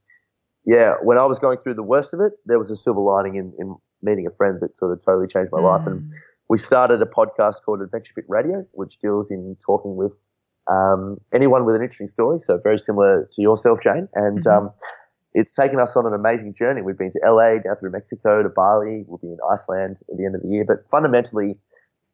[0.66, 3.36] yeah, when I was going through the worst of it, there was a silver lining
[3.36, 5.78] in, in meeting a friend that sort of totally changed my mm.
[5.78, 5.88] life.
[5.88, 6.10] And mm.
[6.50, 10.12] we started a podcast called Adventure Fit Radio, which deals in talking with
[10.70, 12.40] um, anyone with an interesting story.
[12.40, 14.08] So very similar to yourself, Jane.
[14.14, 14.68] And mm-hmm.
[14.68, 14.72] um,
[15.34, 16.82] it's taken us on an amazing journey.
[16.82, 19.04] We've been to LA, down through Mexico to Bali.
[19.08, 20.66] We'll be in Iceland at the end of the year.
[20.66, 21.58] But fundamentally,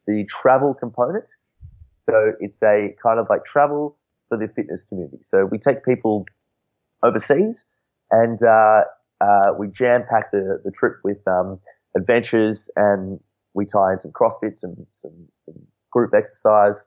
[0.06, 1.36] the travel component.
[1.92, 3.98] So it's a kind of like travel
[4.30, 5.18] for the fitness community.
[5.22, 6.26] So we take people
[7.04, 7.66] overseas
[8.12, 8.84] and uh,
[9.22, 11.60] uh, we jam pack the, the trip with um,
[11.96, 13.20] adventures and
[13.54, 15.56] we tie in some CrossFit, some, some, some
[15.92, 16.86] group exercise,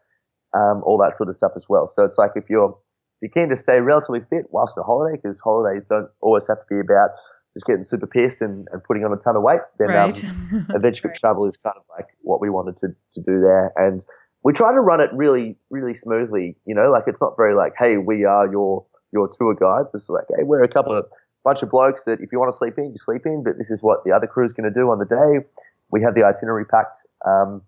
[0.54, 1.86] um, all that sort of stuff as well.
[1.86, 2.76] So it's like if you're
[3.22, 6.58] if you're keen to stay relatively fit whilst on holiday, because holidays don't always have
[6.58, 7.10] to be about
[7.54, 10.24] just getting super pissed and, and putting on a ton of weight, then um, right.
[10.24, 11.16] um, adventure right.
[11.16, 13.72] travel is kind of like what we wanted to, to do there.
[13.76, 14.04] And
[14.42, 16.56] we try to run it really, really smoothly.
[16.64, 19.94] You know, like it's not very like, hey, we are your your tour guides.
[19.94, 21.06] It's like, hey, we're a couple of
[21.42, 23.42] bunch of blokes that if you want to sleep in, you sleep in.
[23.42, 25.46] But this is what the other crew is going to do on the day.
[25.90, 26.98] We have the itinerary packed.
[27.26, 27.62] Um,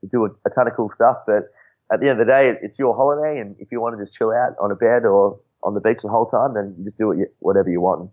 [0.00, 1.50] to do a, a ton of cool stuff, but
[1.92, 4.16] at the end of the day, it's your holiday, and if you want to just
[4.16, 6.98] chill out on a bed or on the beach the whole time, then you just
[6.98, 8.10] do you, whatever you want.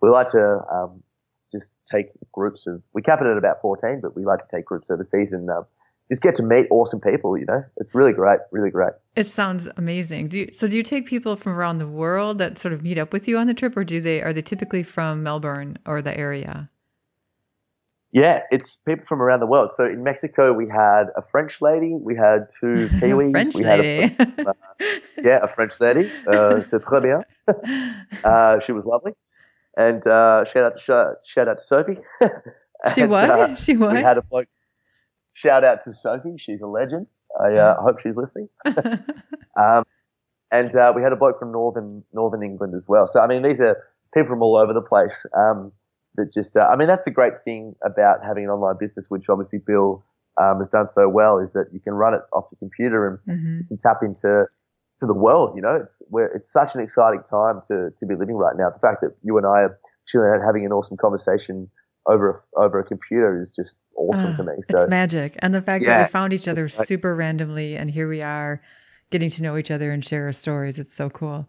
[0.00, 1.02] We like to um,
[1.50, 2.82] just take groups of.
[2.92, 5.66] We cap it at about 14, but we like to take groups overseas and um,
[6.08, 7.36] just get to meet awesome people.
[7.36, 8.92] You know, it's really great, really great.
[9.14, 10.28] It sounds amazing.
[10.28, 10.68] Do you, so?
[10.68, 13.38] Do you take people from around the world that sort of meet up with you
[13.38, 16.70] on the trip, or do they are they typically from Melbourne or the area?
[18.12, 19.72] Yeah, it's people from around the world.
[19.74, 24.14] So in Mexico, we had a French lady, we had two Kiwis, French we lady.
[24.14, 24.52] had a, uh,
[25.22, 26.10] yeah, a French lady.
[26.26, 27.22] Uh, c'est très bien.
[28.24, 29.12] Uh, she was lovely,
[29.76, 31.98] and uh, shout out to shout out to Sophie.
[32.94, 33.30] she and, what?
[33.30, 33.92] Uh, she what?
[33.92, 34.48] We had a bloke.
[35.36, 36.36] Shout out to Sophie.
[36.38, 37.06] She's a legend.
[37.38, 38.48] I uh, hope she's listening.
[38.66, 39.84] um,
[40.50, 43.06] and uh, we had a bloke from northern northern England as well.
[43.06, 43.76] So I mean, these are
[44.14, 45.26] people from all over the place.
[45.36, 45.72] Um,
[46.14, 49.28] that just, uh, I mean, that's the great thing about having an online business, which
[49.28, 50.02] obviously Bill
[50.40, 53.18] um, has done so well, is that you can run it off your computer and
[53.38, 53.58] mm-hmm.
[53.58, 54.46] you can tap into
[55.00, 55.52] to the world.
[55.54, 58.70] You know, it's where it's such an exciting time to to be living right now.
[58.70, 61.68] The fact that you and I are chilling out having an awesome conversation
[62.06, 64.52] over a, over a computer is just awesome uh, to me.
[64.62, 67.90] So it's magic, and the fact yeah, that we found each other super randomly, and
[67.90, 68.62] here we are,
[69.10, 70.78] getting to know each other and share our stories.
[70.78, 71.48] It's so cool.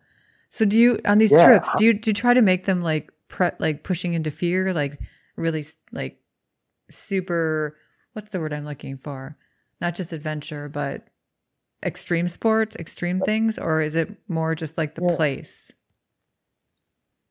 [0.49, 1.45] So do you on these yeah.
[1.45, 1.69] trips?
[1.77, 4.99] Do you do you try to make them like pre- like pushing into fear, like
[5.35, 6.19] really like
[6.89, 7.77] super
[8.13, 9.37] what's the word I'm looking for?
[9.79, 11.07] Not just adventure, but
[11.85, 15.15] extreme sports, extreme things, or is it more just like the yeah.
[15.15, 15.71] place?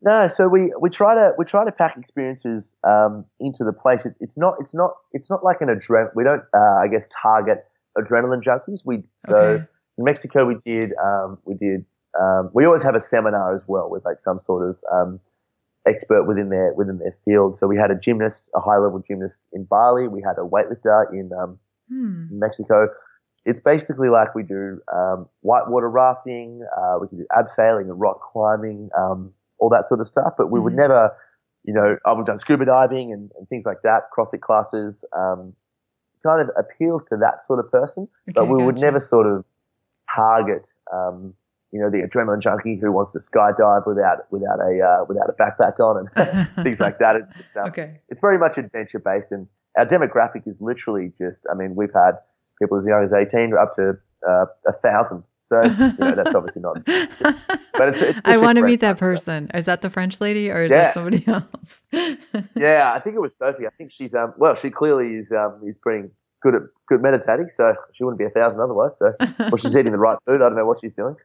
[0.06, 4.06] No, so we, we try to we try to pack experiences um, into the place.
[4.06, 6.10] It, it's not it's not it's not like an adrenaline.
[6.14, 7.66] We don't uh, I guess target
[7.98, 8.82] adrenaline junkies.
[8.84, 9.64] We so okay.
[9.98, 11.84] in Mexico we did um, we did
[12.20, 15.18] um, we always have a seminar as well with like some sort of um,
[15.88, 17.58] expert within their within their field.
[17.58, 20.06] So we had a gymnast, a high level gymnast in Bali.
[20.06, 22.26] We had a weightlifter in um, hmm.
[22.30, 22.90] Mexico.
[23.44, 28.20] It's basically like we do um, whitewater rafting, uh, we can do abseiling and rock
[28.32, 30.34] climbing, um, all that sort of stuff.
[30.36, 30.64] But we mm-hmm.
[30.64, 31.16] would never,
[31.64, 34.04] you know, we've done scuba diving and, and things like that.
[34.16, 35.54] CrossFit classes um,
[36.22, 38.64] kind of appeals to that sort of person, okay, but we gotcha.
[38.66, 39.44] would never sort of
[40.14, 41.34] target um,
[41.72, 45.32] you know, the adrenaline junkie who wants to skydive without without a uh, without a
[45.32, 47.16] backpack on and things like that.
[47.16, 48.00] It's, it's, um, okay.
[48.08, 51.46] it's very much adventure based, and our demographic is literally just.
[51.50, 52.12] I mean, we've had
[52.60, 55.24] people as young as eighteen up to uh, a thousand.
[55.48, 56.84] So you know, that's obviously not.
[57.76, 59.50] But it's, it's I want to meet that person.
[59.52, 60.76] Is that the French lady or is yeah.
[60.76, 61.82] that somebody else?
[62.56, 63.66] yeah, I think it was Sophie.
[63.66, 66.08] I think she's um well, she clearly is um is pretty
[66.42, 68.96] good at good meditating, so she wouldn't be a thousand otherwise.
[68.96, 70.40] So, well, she's eating the right food.
[70.40, 71.16] I don't know what she's doing.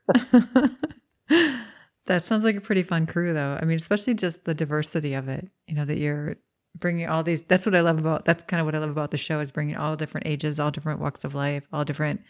[2.06, 3.58] that sounds like a pretty fun crew, though.
[3.62, 5.48] I mean, especially just the diversity of it.
[5.68, 6.36] You know, that you're
[6.78, 7.44] bringing all these.
[7.44, 8.26] That's what I love about.
[8.26, 10.70] That's kind of what I love about the show is bringing all different ages, all
[10.70, 12.22] different walks of life, all different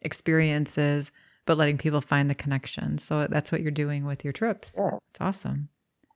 [0.00, 1.10] experiences,
[1.46, 2.98] but letting people find the connection.
[2.98, 4.74] So that's what you're doing with your trips.
[4.78, 4.96] Yeah.
[5.10, 5.68] It's awesome.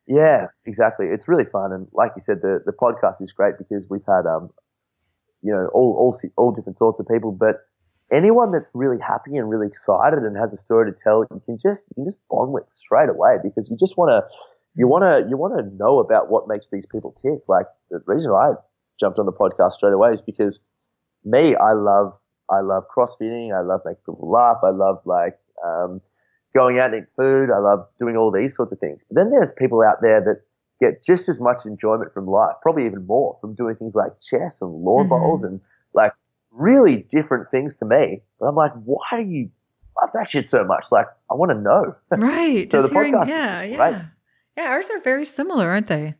[0.06, 1.06] Yeah, exactly.
[1.06, 4.26] It's really fun, and like you said, the the podcast is great because we've had
[4.26, 4.50] um
[5.42, 7.32] you know, all, all, all different sorts of people.
[7.32, 7.56] But
[8.12, 11.58] anyone that's really happy and really excited and has a story to tell, you can
[11.58, 14.24] just you can just bond with straight away because you just want to
[14.74, 17.40] you want to you want to know about what makes these people tick.
[17.48, 18.52] Like the reason I
[18.98, 20.60] jumped on the podcast straight away is because
[21.24, 22.14] me, I love
[22.50, 23.56] I love crossfitting.
[23.56, 24.58] I love making people laugh.
[24.62, 26.00] I love like um,
[26.54, 27.50] going out and eating food.
[27.50, 29.02] I love doing all these sorts of things.
[29.08, 30.42] But then there's people out there that
[30.80, 34.61] get just as much enjoyment from life, probably even more, from doing things like chess
[34.62, 35.11] and lawn mm-hmm.
[35.11, 35.61] bowls and
[35.94, 36.12] like
[36.50, 38.22] really different things to me.
[38.40, 39.50] And I'm like, why do you
[40.00, 40.84] love that shit so much?
[40.90, 41.94] Like, I want to know.
[42.11, 42.70] Right.
[42.70, 44.04] so Just hearing, yeah, yeah.
[44.56, 46.14] Yeah, ours are very similar, aren't they?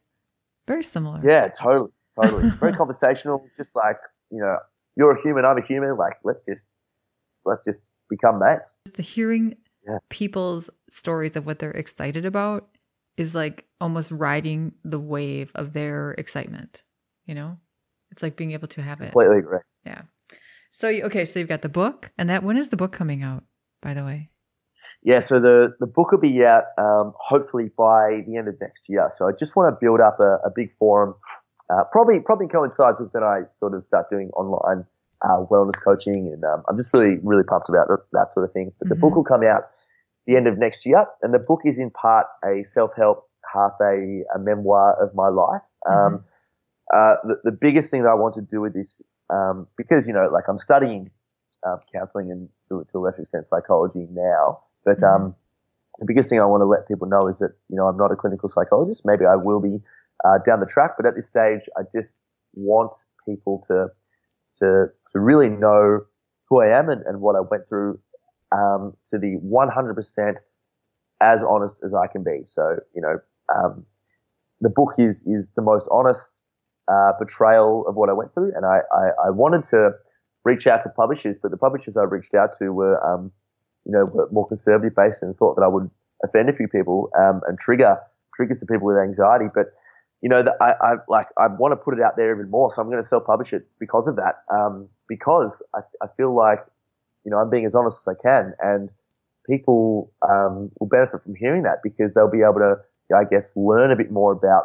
[0.67, 1.21] Very similar.
[1.25, 1.91] Yeah, totally.
[2.21, 2.51] Totally.
[2.61, 3.97] very conversational, just like,
[4.31, 4.59] you know,
[4.99, 5.97] you're a human, I'm a human.
[5.97, 6.65] Like, let's just
[7.45, 7.81] let's just
[8.11, 8.73] become mates.
[8.93, 9.57] The hearing
[9.89, 9.99] yeah.
[10.11, 12.69] people's stories of what they're excited about
[13.17, 16.85] is like almost riding the wave of their excitement.
[17.27, 17.59] You know,
[18.11, 19.13] it's like being able to have it.
[19.13, 19.61] Completely agree.
[19.87, 20.03] Yeah.
[20.73, 23.45] So okay, so you've got the book, and that when is the book coming out?
[23.81, 24.31] By the way.
[25.03, 28.89] Yeah, so the, the book will be out um, hopefully by the end of next
[28.89, 29.11] year.
[29.17, 31.15] So I just want to build up a, a big forum.
[31.71, 34.87] Uh, probably probably coincides with when I sort of start doing online
[35.23, 38.73] uh, wellness coaching, and um, I'm just really really pumped about that sort of thing.
[38.79, 38.95] But mm-hmm.
[38.95, 39.65] the book will come out
[40.27, 43.73] the end of next year, and the book is in part a self help, half
[43.83, 45.63] a, a, memoir of my life.
[45.87, 46.15] Mm-hmm.
[46.15, 46.25] Um,
[46.95, 50.13] uh, the, the, biggest thing that I want to do with this, um, because you
[50.13, 51.11] know, like I'm studying
[51.67, 55.25] um, counselling and to, to, a lesser extent psychology now, but mm-hmm.
[55.25, 55.35] Um,
[55.99, 58.13] the biggest thing I want to let people know is that you know I'm not
[58.13, 59.03] a clinical psychologist.
[59.05, 59.81] Maybe I will be
[60.25, 62.19] uh, down the track, but at this stage, I just
[62.55, 62.95] want
[63.27, 63.87] people to
[64.59, 66.01] to to really know
[66.49, 68.01] who I am and, and what I went through
[68.53, 70.35] um, to the 100%
[71.21, 72.41] as honest as I can be.
[72.45, 73.19] So you know,
[73.55, 73.85] um,
[74.61, 76.43] the book is is the most honest
[76.91, 79.91] uh, portrayal of what I went through, and I, I, I wanted to
[80.45, 83.31] reach out to publishers, but the publishers I reached out to were um,
[83.85, 85.91] you know were more conservative based and thought that I would
[86.25, 87.99] offend a few people um, and trigger
[88.35, 89.67] triggers to people with anxiety, but
[90.21, 92.83] you know, I, I like I want to put it out there even more, so
[92.83, 94.43] I'm going to self-publish it because of that.
[94.53, 96.61] Um, because I, I feel like,
[97.25, 98.93] you know, I'm being as honest as I can, and
[99.47, 102.77] people um, will benefit from hearing that because they'll be able to,
[103.15, 104.65] I guess, learn a bit more about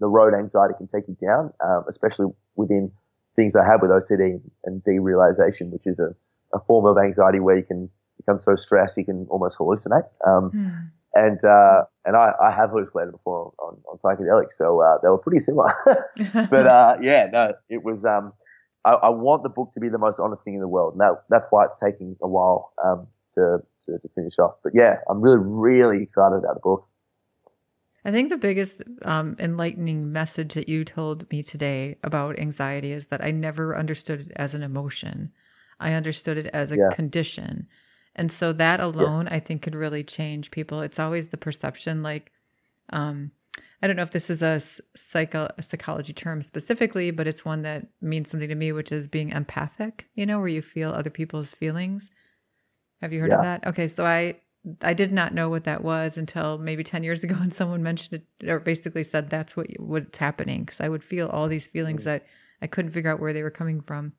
[0.00, 2.90] the road anxiety can take you down, um, especially within
[3.36, 6.14] things I have with OCD and derealization, which is a,
[6.54, 10.08] a form of anxiety where you can become so stressed you can almost hallucinate.
[10.26, 14.98] Um, mm and uh, and I, I have hallucinated before on, on, psychedelics, so uh,
[15.02, 15.74] they were pretty similar.
[16.32, 18.04] but uh, yeah, no, it was.
[18.04, 18.32] Um,
[18.84, 21.00] I, I, want the book to be the most honest thing in the world, and
[21.02, 24.54] that, that's why it's taking a while um, to, to, to finish off.
[24.62, 26.86] But yeah, I'm really really excited about the book.
[28.04, 33.06] I think the biggest um, enlightening message that you told me today about anxiety is
[33.06, 35.32] that I never understood it as an emotion.
[35.78, 36.88] I understood it as a yeah.
[36.92, 37.68] condition.
[38.20, 39.32] And so that alone, yes.
[39.32, 40.82] I think, could really change people.
[40.82, 42.30] It's always the perception, like,
[42.90, 43.30] um,
[43.82, 44.60] I don't know if this is a,
[44.94, 49.06] psycho, a psychology term specifically, but it's one that means something to me, which is
[49.06, 52.10] being empathic, you know, where you feel other people's feelings.
[53.00, 53.36] Have you heard yeah.
[53.36, 53.66] of that?
[53.66, 53.88] Okay.
[53.88, 54.36] So I,
[54.82, 58.20] I did not know what that was until maybe 10 years ago and someone mentioned
[58.42, 62.02] it or basically said that's what what's happening because I would feel all these feelings
[62.02, 62.04] mm.
[62.04, 62.26] that
[62.60, 64.12] I couldn't figure out where they were coming from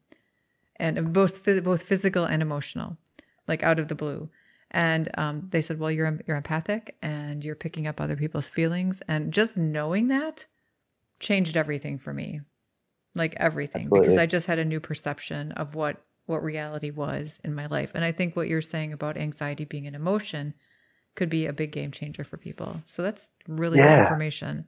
[0.77, 2.97] and both both physical and emotional
[3.51, 4.29] like out of the blue.
[4.71, 9.01] And um, they said, well, you're, you're empathic and you're picking up other people's feelings.
[9.09, 10.47] And just knowing that
[11.19, 12.39] changed everything for me,
[13.13, 14.07] like everything, Absolutely.
[14.07, 17.91] because I just had a new perception of what, what reality was in my life.
[17.93, 20.53] And I think what you're saying about anxiety being an emotion
[21.15, 22.81] could be a big game changer for people.
[22.85, 23.97] So that's really yeah.
[23.97, 24.67] good information.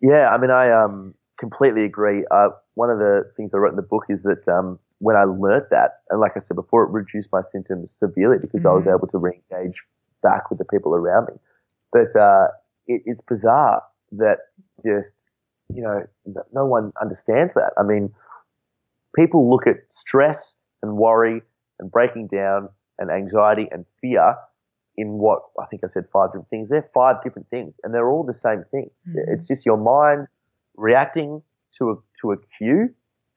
[0.00, 2.24] Yeah, I mean, I um, completely agree.
[2.30, 5.24] Uh, one of the things I wrote in the book is that um, when I
[5.24, 8.68] learnt that, and like I said before, it reduced my symptoms severely because mm-hmm.
[8.68, 8.96] I was mm-hmm.
[8.96, 9.82] able to re-engage
[10.22, 11.34] back with the people around me.
[11.92, 12.48] But uh,
[12.86, 14.38] it is bizarre that
[14.84, 15.28] just
[15.72, 16.04] you know
[16.52, 17.72] no one understands that.
[17.78, 18.12] I mean,
[19.14, 21.42] people look at stress and worry
[21.78, 22.68] and breaking down
[22.98, 24.34] and anxiety and fear
[24.96, 26.68] in what I think I said five different things.
[26.68, 28.90] They're five different things, and they're all the same thing.
[29.08, 29.32] Mm-hmm.
[29.32, 30.28] It's just your mind
[30.76, 31.42] reacting
[31.78, 32.94] to a to a cue,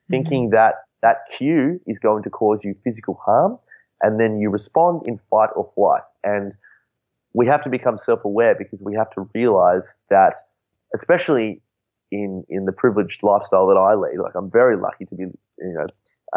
[0.10, 0.55] thinking mm-hmm.
[0.55, 0.76] that
[1.08, 3.58] that cue is going to cause you physical harm,
[4.01, 6.05] and then you respond in fight or flight.
[6.24, 6.53] And
[7.34, 10.36] we have to become self-aware because we have to realize that,
[10.93, 11.62] especially
[12.12, 15.26] in in the privileged lifestyle that I lead, like I'm very lucky to be,
[15.68, 15.88] you know,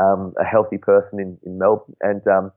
[0.02, 2.52] um, a healthy person in in Melbourne, and um,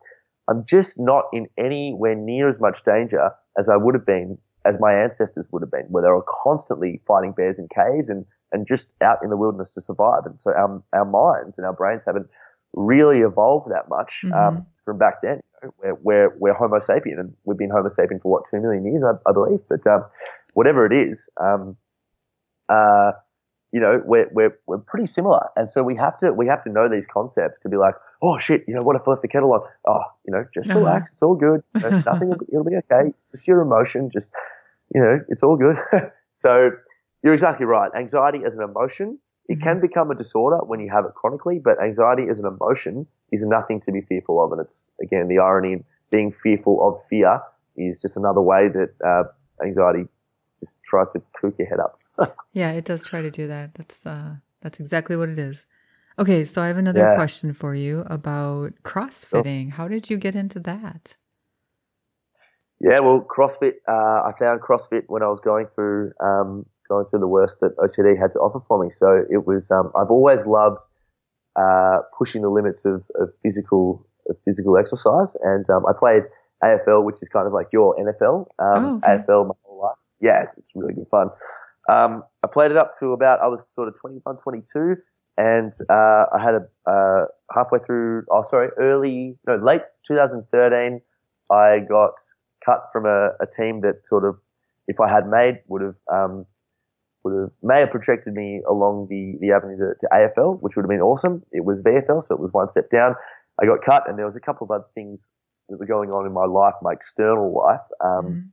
[0.49, 4.79] I'm just not in anywhere near as much danger as I would have been, as
[4.79, 8.65] my ancestors would have been, where they were constantly fighting bears in caves and and
[8.67, 10.25] just out in the wilderness to survive.
[10.25, 12.27] And so our, our minds and our brains haven't
[12.73, 14.59] really evolved that much um, Mm-hmm.
[14.85, 15.41] from back then.
[15.61, 18.61] You know, we're, we're, we're Homo sapien, and we've been Homo sapien for what two
[18.61, 19.59] million years, I, I believe.
[19.69, 20.05] But um,
[20.53, 21.75] whatever it is, um,
[22.69, 23.11] uh,
[23.71, 26.69] you know, we're, we're we're pretty similar, and so we have to we have to
[26.69, 29.27] know these concepts to be like, oh shit, you know, what if I left the
[29.27, 29.61] kettle on?
[29.87, 30.79] Oh, you know, just Uh-huh.
[30.79, 33.09] relax, it's all good, You know, nothing, it'll be okay.
[33.09, 34.31] It's just your emotion, just
[34.93, 35.77] you know, it's all good.
[36.33, 36.69] so
[37.23, 37.89] you're exactly right.
[37.95, 39.17] Anxiety as an emotion,
[39.47, 43.07] it can become a disorder when you have it chronically, but anxiety as an emotion
[43.31, 47.03] is nothing to be fearful of, and it's again the irony in being fearful of
[47.07, 47.41] fear
[47.75, 49.23] is just another way that uh,
[49.65, 50.05] anxiety
[50.59, 51.99] just tries to cook your head up.
[52.53, 53.73] Yeah, it does try to do that.
[53.73, 55.65] That's uh that's exactly what it is.
[56.19, 57.15] Okay, so I have another Yeah.
[57.15, 59.71] question for you about CrossFitting.
[59.71, 61.17] How did you get into that?
[62.79, 63.75] Yeah, well, CrossFit.
[63.87, 67.75] Uh, I found CrossFit when I was going through um, going through the worst that
[67.77, 68.89] OCD had to offer for me.
[68.91, 69.71] So it was.
[69.71, 70.85] Um, I've always loved
[71.55, 76.23] uh, pushing the limits of, of physical of physical exercise, and um, I played
[76.63, 78.47] AFL, which is kind of like your NFL.
[78.59, 79.23] Um, Oh, okay.
[79.23, 79.97] AFL my whole life.
[80.21, 81.29] Yeah, it's, it's really good fun.
[81.89, 84.95] Um, I played it up to about I was sort of 21, 22,
[85.37, 88.23] and uh, I had a uh, halfway through.
[88.31, 91.01] Oh, sorry, early no, late 2013.
[91.51, 92.13] I got
[92.65, 94.37] cut from a, a team that sort of,
[94.87, 96.45] if I had made, would have um,
[97.23, 100.83] would have may have projected me along the the avenue to, to AFL, which would
[100.83, 101.43] have been awesome.
[101.51, 103.15] It was VFL, so it was one step down.
[103.61, 105.31] I got cut, and there was a couple of other things
[105.69, 108.43] that were going on in my life, my external life, um, Mhm.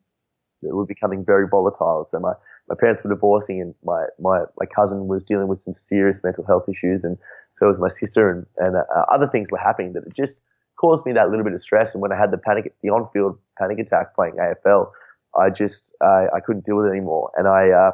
[0.63, 2.05] that were becoming very volatile.
[2.05, 2.35] So my,
[2.69, 6.45] my parents were divorcing, and my, my, my cousin was dealing with some serious mental
[6.45, 7.19] health issues, and
[7.51, 10.37] so was my sister, and and uh, other things were happening that just
[10.77, 11.93] caused me that little bit of stress.
[11.95, 14.93] And when I had the panic, the on-field panic attack playing AFL,
[15.37, 17.93] I just uh, I couldn't deal with it anymore, and I uh,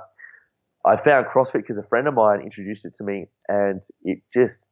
[0.87, 4.68] I found CrossFit because a friend of mine introduced it to me, and it just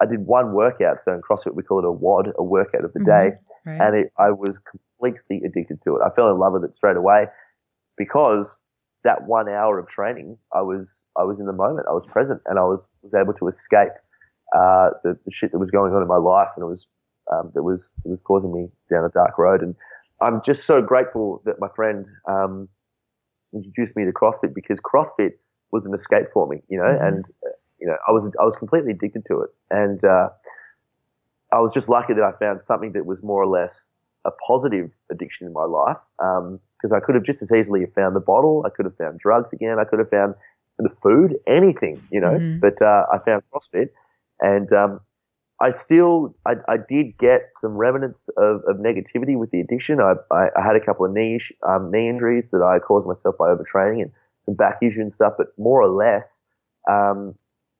[0.00, 1.00] I did one workout.
[1.02, 3.04] So in CrossFit we call it a WOD, a workout of the Mhm.
[3.06, 3.80] day Right.
[3.80, 6.02] and it, I was completely addicted to it.
[6.02, 7.26] I fell in love with it straight away
[7.96, 8.58] because
[9.04, 12.40] that one hour of training, I was I was in the moment, I was present,
[12.46, 13.92] and I was was able to escape
[14.54, 16.88] uh, the, the shit that was going on in my life, and it was
[17.32, 19.62] um, that was it was causing me down a dark road.
[19.62, 19.74] And
[20.20, 22.68] I'm just so grateful that my friend um,
[23.52, 25.32] introduced me to CrossFit because CrossFit
[25.70, 27.06] was an escape for me, you know, Mhm.
[27.06, 30.30] and uh, you know I was I was completely addicted to it, and uh,
[31.52, 33.88] I was just lucky that I found something that was more or less
[34.24, 35.96] a positive addiction in my life.
[36.18, 39.18] Because I could have just as easily have found the bottle, I could have found
[39.18, 40.34] drugs again, I could have found
[40.78, 42.38] the food, anything, you know.
[42.38, 42.60] Mhm.
[42.60, 43.88] But uh, I found CrossFit,
[44.40, 45.00] and um,
[45.60, 50.00] I still, I, I did get some remnants of, of negativity with the addiction.
[50.00, 53.36] I, I, I had a couple of knee um, knee injuries that I caused myself
[53.38, 54.12] by overtraining and
[54.48, 55.34] some back issues and stuff.
[55.36, 56.42] But more or less,
[56.90, 57.34] um,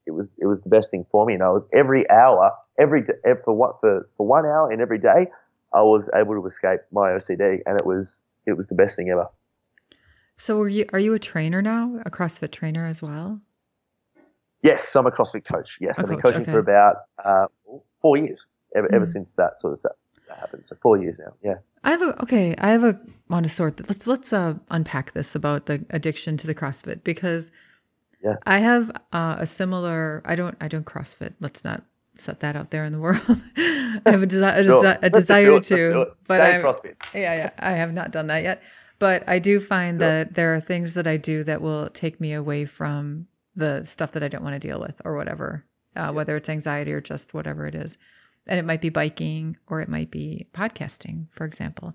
[0.06, 1.34] it was it was the best thing for me.
[1.34, 3.02] And I was every hour, every
[3.44, 5.26] for what for for one hour in every day,
[5.74, 9.08] I was able to escape my OCD, and it was it was the best thing
[9.10, 9.26] ever.
[10.36, 12.00] so are you are you a trainer now?
[12.04, 13.40] A CrossFit trainer as well?
[14.62, 15.78] Yes, I'm a CrossFit coach.
[15.80, 16.52] Yes, A I've been coaching okay.
[16.52, 17.46] for about uh,
[18.02, 18.44] four years
[18.76, 19.12] ever, ever Mm.
[19.12, 19.92] since that sort of stuff
[20.28, 20.66] that happened.
[20.66, 21.32] So four years now.
[21.42, 21.56] Yeah.
[21.84, 22.54] I have a okay.
[22.58, 22.98] I have a
[23.28, 23.80] want to sort.
[23.88, 27.50] Let's let's uh, unpack this about the addiction to the CrossFit because
[28.22, 28.36] Yeah.
[28.46, 30.22] I have uh, a similar.
[30.24, 30.56] I don't.
[30.60, 31.34] I don't CrossFit.
[31.40, 31.84] Let's not
[32.16, 33.20] set that out there in the world.
[33.56, 35.52] I have a, desi- a, desi- a Let's just do desire it.
[35.52, 36.94] Let's do to, but CrossFit.
[37.14, 37.50] yeah, yeah.
[37.58, 38.62] I have not done that yet.
[38.98, 40.08] But I do find Sure.
[40.08, 44.10] that there are things that I do that will take me away from the stuff
[44.12, 45.64] that I don't want to deal with or whatever,
[45.94, 47.96] uh, whether it's anxiety or just whatever it is.
[48.48, 51.94] And it might be biking or it might be podcasting, for example.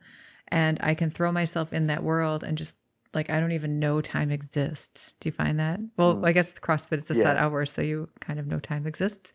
[0.49, 2.77] And I can throw myself in that world and just
[3.13, 5.13] like, I don't even know time exists.
[5.19, 5.79] Do you find that?
[5.97, 6.27] Well, Mm.
[6.27, 7.45] I guess with CrossFit, it's a set Yeah.
[7.45, 9.33] hour, so you kind of know time exists.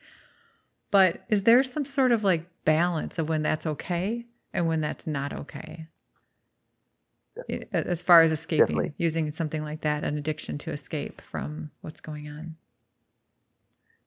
[0.91, 5.07] But is there some sort of like balance of when that's okay and when that's
[5.07, 5.89] not okay?
[7.49, 8.95] It- As far as escaping, Definitely.
[8.97, 12.57] using something like that, an addiction to escape from what's going on.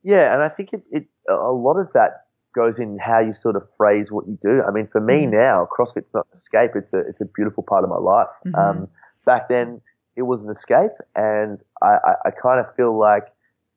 [0.03, 3.56] Yeah, and I think it, it a lot of that goes in how you sort
[3.56, 4.62] of phrase what you do.
[4.64, 5.32] I mean, for me Mhm.
[5.32, 8.28] now, CrossFit's not an escape; it's a it's a beautiful part of my life.
[8.45, 8.58] Mhm.
[8.60, 8.88] Um,
[9.26, 9.82] back then,
[10.16, 13.28] it was an escape, and I, I, I kind of feel like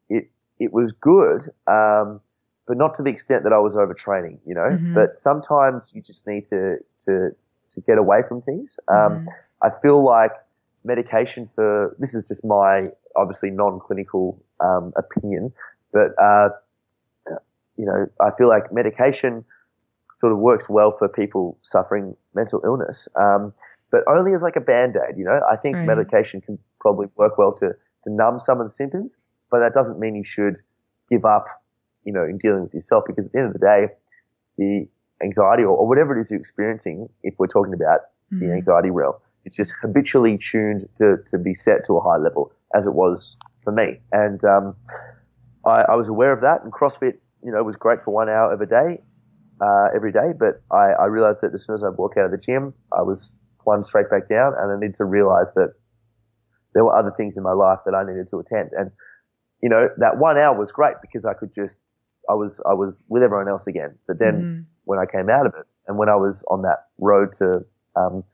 [0.09, 2.21] it it was good, um,
[2.67, 4.39] but not to the extent that I was overtraining.
[4.47, 4.95] You know, Mhm.
[4.95, 7.31] but sometimes you just need to to
[7.71, 8.79] to get away from things.
[8.89, 9.27] Um, Mhm.
[9.63, 10.33] I feel like
[10.85, 15.53] medication for this is just my obviously non-clinical um, opinion,
[15.93, 16.51] but uh,
[17.77, 19.45] you know I feel like medication
[20.13, 23.53] sort of works well for people suffering mental illness, um,
[23.91, 25.17] but only as like a band-aid.
[25.17, 25.87] You know, I think Right.
[25.87, 29.19] medication can probably work well to to numb some of the symptoms,
[29.51, 30.61] but that doesn't mean you should
[31.11, 31.47] give up.
[32.05, 33.89] You know, in dealing with yourself, because at the end of the day,
[34.59, 34.87] the
[35.23, 38.01] anxiety or, or whatever it is you're experiencing, if we're talking about
[38.33, 38.41] mm-hmm.
[38.41, 39.15] the anxiety realm,
[39.45, 43.37] it's just habitually tuned to, to be set to a high level as it was
[43.63, 44.01] for me.
[44.13, 44.77] And um,
[45.67, 48.29] I, I, was aware of that, and CrossFit, you know, it was great for one
[48.29, 49.03] hour every day,
[49.61, 50.33] uh, every day.
[50.39, 53.03] But I, I, realized that as soon as I walk out of the gym, I
[53.03, 55.75] was plunged straight back down, and I needed to realize that
[56.75, 58.71] there were other things in my life that I needed to attend.
[58.73, 58.91] And
[59.63, 61.79] you know, that one hour was great because I could just,
[62.29, 63.97] I was, I was with everyone else again.
[64.07, 64.61] But then mm-hmm.
[64.85, 67.65] when I came out of it, and when I was on that road to
[67.97, 68.25] um,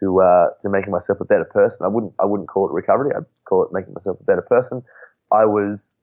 [0.00, 1.84] to uh, to making myself a better person.
[1.84, 3.12] I wouldn't I wouldn't call it recovery.
[3.14, 4.82] I'd call it making myself a better person.
[5.32, 5.96] I was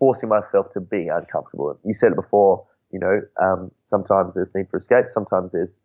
[0.00, 1.78] forcing myself to be uncomfortable.
[1.84, 2.66] You said it before.
[2.90, 5.04] You know, um, sometimes there's need for escape.
[5.08, 5.80] Sometimes there's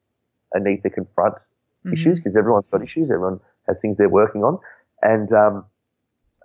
[0.53, 1.93] a need to confront mm-hmm.
[1.93, 3.11] issues because everyone's got issues.
[3.11, 4.57] Everyone has things they're working on,
[5.03, 5.65] and um,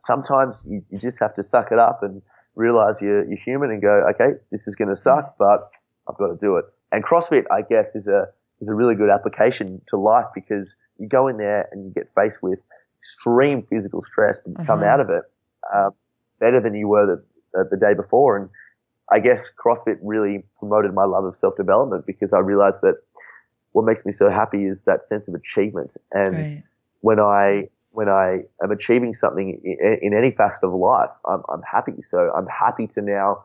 [0.01, 2.21] sometimes you, you just have to suck it up and
[2.57, 5.73] realize you're, you're human and go, okay, this is going to suck, but
[6.09, 6.67] I've got to do it.
[6.93, 8.29] And CrossFit, I guess, is a
[8.61, 12.11] is a really good application to life because you go in there and you get
[12.15, 12.59] faced with
[12.99, 14.67] extreme physical stress, and uh-huh.
[14.67, 15.23] come out of it
[15.73, 15.91] uh,
[16.41, 18.37] better than you were the, the day before.
[18.37, 18.49] And
[19.13, 22.97] I guess CrossFit really promoted my love of self development because I realized that
[23.73, 25.97] what makes me so happy is that sense of achievement.
[26.13, 26.63] And right.
[27.01, 31.63] when I when I am achieving something in, in any facet of life, I'm, I'm
[31.63, 32.03] happy.
[32.03, 33.45] So I'm happy to now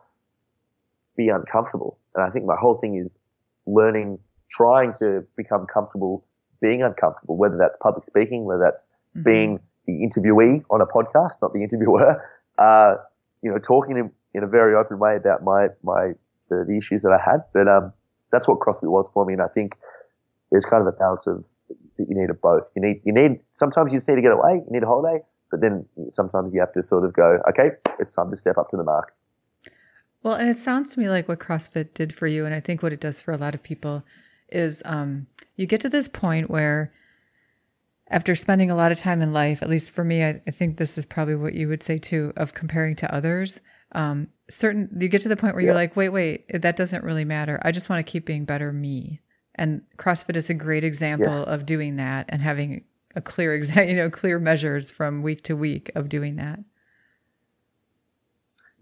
[1.18, 1.98] be uncomfortable.
[2.14, 3.18] And I think my whole thing is
[3.66, 4.20] learning,
[4.52, 6.24] trying to become comfortable
[6.62, 9.24] being uncomfortable, whether that's public speaking, whether that's mm-hmm.
[9.24, 12.24] being the interviewee on a podcast, not the interviewer,
[12.58, 12.96] uh,
[13.42, 16.14] you know, talking in, in, a very open way about my, my,
[16.50, 17.42] the, the issues that I had.
[17.54, 17.94] But, um,
[18.32, 19.34] that's what CrossFit was for me.
[19.34, 19.78] And I think
[20.52, 21.44] there's kind of a balance of
[21.98, 22.70] that you need of both.
[22.76, 25.24] You need, you need, sometimes you just need to get away, you need a holiday,
[25.52, 28.70] but then sometimes you have to sort of go, okay, it's time to step up
[28.70, 29.14] to the mark.
[30.24, 32.82] Well, and it sounds to me like what CrossFit did for you, and I think
[32.82, 34.04] what it does for a lot of people
[34.50, 36.92] is um, you get to this point where
[38.10, 40.78] after spending a lot of time in life, at least for me, I, I think
[40.78, 43.62] this is probably what you would say too, of comparing to others.
[43.94, 45.68] Um, certain you get to the point where yeah.
[45.68, 47.60] you're like, wait, wait, that doesn't really matter.
[47.64, 49.22] I just want to keep being better me.
[49.56, 51.48] And CrossFit is a great example yes.
[51.48, 52.84] of doing that and having
[53.16, 56.60] a clear exa- you know, clear measures from week to week of doing that.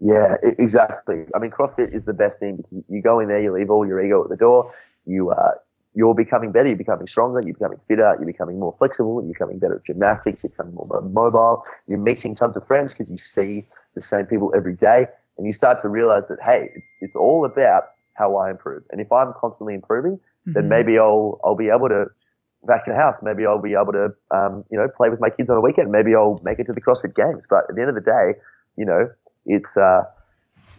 [0.00, 1.24] Yeah, exactly.
[1.34, 3.86] I mean, CrossFit is the best thing because you go in there, you leave all
[3.86, 4.74] your ego at the door,
[5.06, 5.52] you uh,
[5.94, 9.58] you're becoming better, you're becoming stronger, you're becoming fitter, you're becoming more flexible, you're becoming
[9.58, 13.64] better at gymnastics, you're becoming more mobile, you're meeting tons of friends because you see
[13.94, 15.06] the same people every day,
[15.38, 17.84] and you start to realize that hey, it's it's all about
[18.14, 20.52] how I improve, and if I'm constantly improving, mm-hmm.
[20.52, 22.06] then maybe I'll I'll be able to
[22.66, 23.16] back to the house.
[23.22, 25.92] Maybe I'll be able to, um, you know, play with my kids on a weekend.
[25.92, 27.46] Maybe I'll make it to the CrossFit Games.
[27.48, 28.38] But at the end of the day,
[28.76, 29.10] you know,
[29.46, 30.02] it's uh,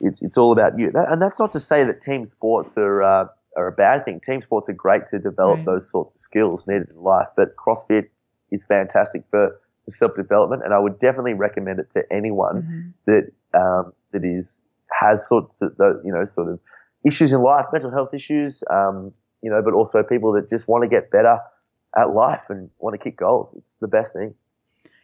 [0.01, 0.91] it's it's all about you.
[0.91, 3.25] That, and that's not to say that team sports are uh,
[3.55, 4.19] are a bad thing.
[4.19, 5.65] Team sports are great to develop right.
[5.65, 8.07] those sorts of skills needed in life, but CrossFit
[8.51, 13.11] is fantastic for, for self development, and I would definitely recommend it to anyone mm-hmm.
[13.11, 16.59] that um, that is has sorts of you know sort of
[17.05, 20.83] issues in life, mental health issues, um, you know, but also people that just want
[20.83, 21.39] to get better
[21.97, 23.53] at life and want to kick goals.
[23.57, 24.33] It's the best thing.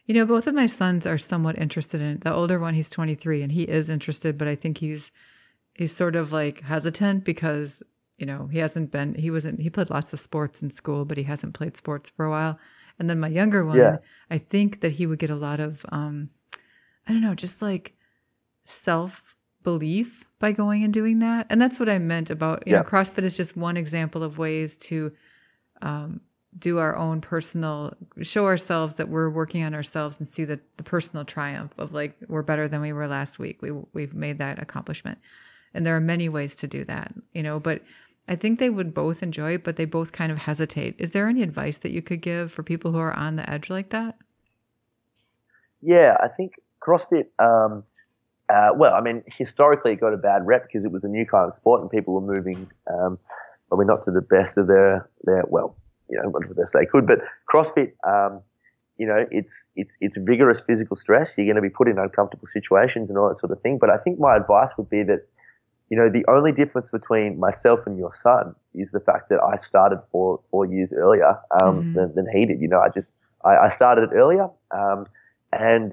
[0.05, 2.21] You know, both of my sons are somewhat interested in it.
[2.21, 5.11] The older one, he's 23 and he is interested, but I think he's
[5.73, 7.81] he's sort of like hesitant because
[8.21, 11.17] you know, he hasn't been, he wasn't, he played lots of sports in school, but
[11.17, 12.59] he hasn't played sports for a while.
[12.99, 13.97] And then my younger one, yeah.
[14.29, 16.29] I think that he would get a lot of, um,
[17.07, 17.95] I don't know, just like
[18.63, 21.47] self belief by going and doing that.
[21.49, 22.81] And that's what I meant about, you yeah.
[22.81, 25.11] know, CrossFit is just one example of ways to,
[25.81, 26.21] um,
[26.59, 30.83] do our own personal show ourselves that we're working on ourselves and see the, the
[30.83, 34.61] personal triumph of like we're better than we were last week we we've made that
[34.61, 35.17] accomplishment
[35.73, 37.81] and there are many ways to do that you know but
[38.27, 40.95] I think they would both enjoy it, but they both kind of hesitate.
[40.99, 43.69] Is there any advice that you could give for people who are on the edge
[43.69, 44.17] like that?
[45.81, 47.83] Yeah, I think CrossFit, um,
[48.49, 51.25] uh, well, I mean, historically it got a bad rep because it was a new
[51.25, 53.17] kind of sport and people were moving, um,
[53.67, 55.75] probably not to the best of their, their well,
[56.09, 58.41] you know, not to the best they could, but CrossFit, um,
[58.97, 61.35] you know, it's, it's, it's vigorous physical stress.
[61.37, 63.79] You're going to be put in uncomfortable situations and all that sort of thing.
[63.79, 65.27] But I think my advice would be that
[65.91, 69.57] you know, the only difference between myself and your son is the fact that I
[69.57, 71.93] started four four years earlier um, mm-hmm.
[71.93, 72.61] than, than, he did.
[72.61, 73.13] You know, I just
[73.43, 75.05] I, I started earlier, um,
[75.51, 75.91] and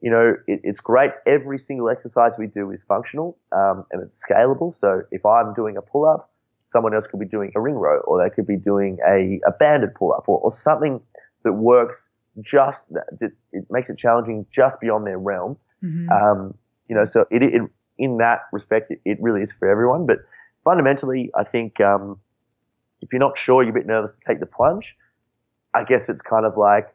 [0.00, 1.10] you know, it, it's great.
[1.26, 4.72] Every single exercise we do is functional um, and it's scalable.
[4.72, 6.30] So if I'm doing a pull up,
[6.62, 9.50] someone else could be doing a ring row, or they could be doing a, a
[9.50, 11.00] banded pull up, or, or something
[11.42, 12.84] that works just
[13.20, 15.56] it makes it challenging just beyond their realm.
[15.82, 16.10] Mm-hmm.
[16.10, 16.54] Um,
[16.88, 17.62] you know, so it, it
[18.02, 20.06] in that respect, it, it really is for everyone.
[20.06, 20.18] But
[20.64, 22.18] fundamentally, I think um,
[23.00, 24.96] if you're not sure, you're a bit nervous to take the plunge.
[25.72, 26.88] I guess it's kind of like,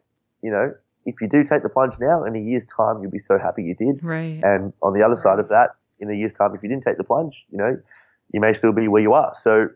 [0.43, 0.74] you know,
[1.05, 3.64] if you do take the plunge now, in a year's time, you'll be so happy
[3.64, 4.03] you did.
[4.03, 4.41] Right.
[4.43, 6.97] And on the other side of that, in a year's time, if you didn't take
[6.97, 7.80] the plunge, you know,
[8.34, 9.34] you may still be where you are.
[9.39, 9.70] So,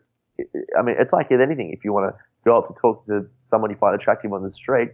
[0.78, 1.72] I mean, it's like with anything.
[1.72, 4.50] If you want to go up to talk to someone you find attractive on the
[4.50, 4.90] street,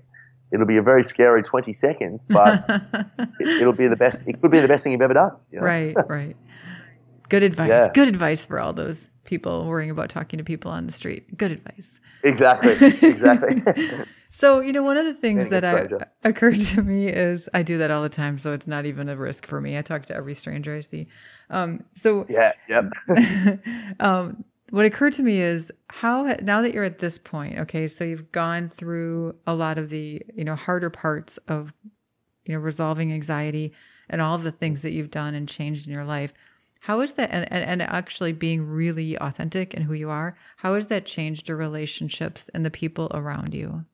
[0.51, 2.65] it'll be a very scary 20 seconds, but
[3.41, 4.23] it, will be the best.
[4.27, 5.33] It could be the best thing you've ever done.
[5.51, 5.67] You know?
[5.67, 6.37] Right, right.
[7.29, 7.69] Good advice.
[7.69, 7.89] Yeah.
[7.93, 11.37] Good advice for all those people worrying about talking to people on the street.
[11.37, 12.01] Good advice.
[12.23, 12.73] Exactly.
[13.07, 13.63] Exactly.
[14.31, 15.87] so, you know, one of the things that I,
[16.27, 18.39] occurred to me is I do that all the time.
[18.39, 19.77] So it's not even a risk for me.
[19.77, 21.07] I talk to every stranger I see.
[21.51, 22.87] Um, so, yeah, yep.
[24.01, 28.05] um, what occurred to me is how now that you're at this point okay so
[28.05, 31.73] you've gone through a lot of the you know harder parts of
[32.45, 33.73] you know resolving anxiety
[34.11, 36.33] and all the things that you've done and changed in your life
[36.81, 40.75] how is that and, and, and actually being really authentic in who you are how
[40.75, 43.85] has that changed your relationships and the people around you?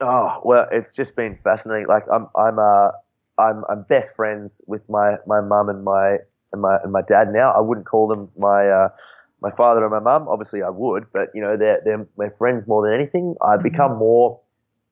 [0.00, 1.86] Oh well it's just been fascinating.
[1.86, 2.90] Like i'm i'm uh
[3.38, 6.18] i'm i'm best friends with my my mum and my
[6.52, 7.52] and my and my dad now.
[7.52, 8.88] I wouldn't call them my uh
[9.42, 12.66] my father and my mum, obviously I would, but you know, they're, they're my friends
[12.66, 13.34] more than anything.
[13.42, 13.68] I've mm-hmm.
[13.68, 14.40] become more,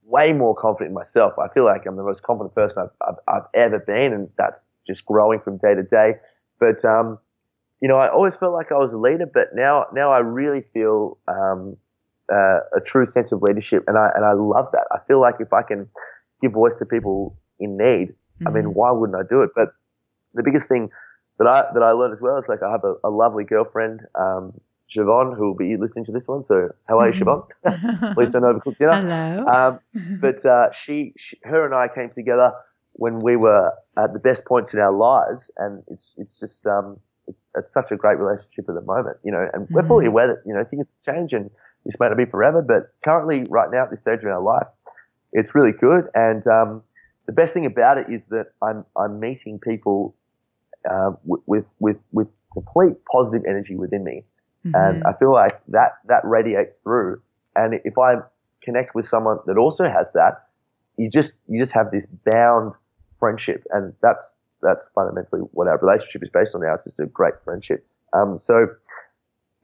[0.05, 1.35] way more confident in myself.
[1.39, 4.67] I feel like I'm the most confident person I've, I've, I've ever been, and that's
[4.87, 6.15] just growing from day to day.
[6.59, 7.19] But, um,
[7.81, 10.63] you know, I always felt like I was a leader, but now, now I really
[10.73, 11.77] feel, um,
[12.33, 14.87] uh, a true sense of leadership, and I, and I love that.
[14.91, 15.89] I feel like if I can
[16.43, 18.49] give voice to people in need, mm-hmm.
[18.49, 18.73] I mean, mm-hmm.
[18.73, 19.51] why wouldn't I do it?
[19.55, 19.71] But
[20.35, 20.91] the biggest thing
[21.39, 24.01] that I that I learned as well is like I have a, a lovely girlfriend,
[24.15, 24.53] um,
[24.91, 26.43] Siobhan, who will be listening to this one.
[26.43, 28.15] So how are you, Siobhan?
[28.15, 29.01] Please don't overcook dinner.
[29.01, 29.45] Hello.
[29.47, 32.53] Um, but uh, she, she, her and I came together
[32.93, 36.99] when we were at the best points in our lives, and it's it's just um,
[37.27, 39.49] it's it's such a great relationship at the moment, you know.
[39.53, 40.09] And we're fully mm.
[40.09, 41.51] aware that you know things change and
[41.85, 44.67] this may not be forever, but currently, right now at this stage of our life,
[45.33, 46.09] it's really good.
[46.15, 46.83] And um,
[47.27, 50.15] the best thing about it is that I'm I'm meeting people
[50.91, 54.25] uh, with with with complete positive energy within me,
[54.67, 54.75] mm-hmm.
[54.75, 57.21] and I feel like that that radiates through.
[57.57, 58.17] And if I
[58.63, 60.47] connect with someone that also has that,
[60.97, 62.75] you just you just have this bound
[63.19, 66.75] friendship, and that's that's fundamentally what our relationship is based on now.
[66.75, 67.87] It's just a great friendship.
[68.13, 68.67] Um, so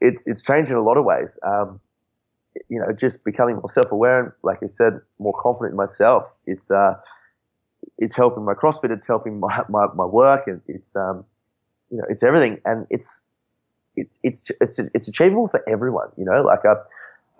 [0.01, 1.39] it's it's changed in a lot of ways.
[1.43, 1.81] Um,
[2.69, 6.25] you know, just becoming more self-aware and, like I said, more confident in myself.
[6.47, 6.95] It's uh,
[7.99, 11.25] it's helping my CrossFit, it's helping my, my, my work, and it's um,
[11.91, 13.23] you know, it's everything, and it's
[13.97, 16.09] it's it's it's it's achievable for everyone.
[16.17, 16.77] You know, like uh,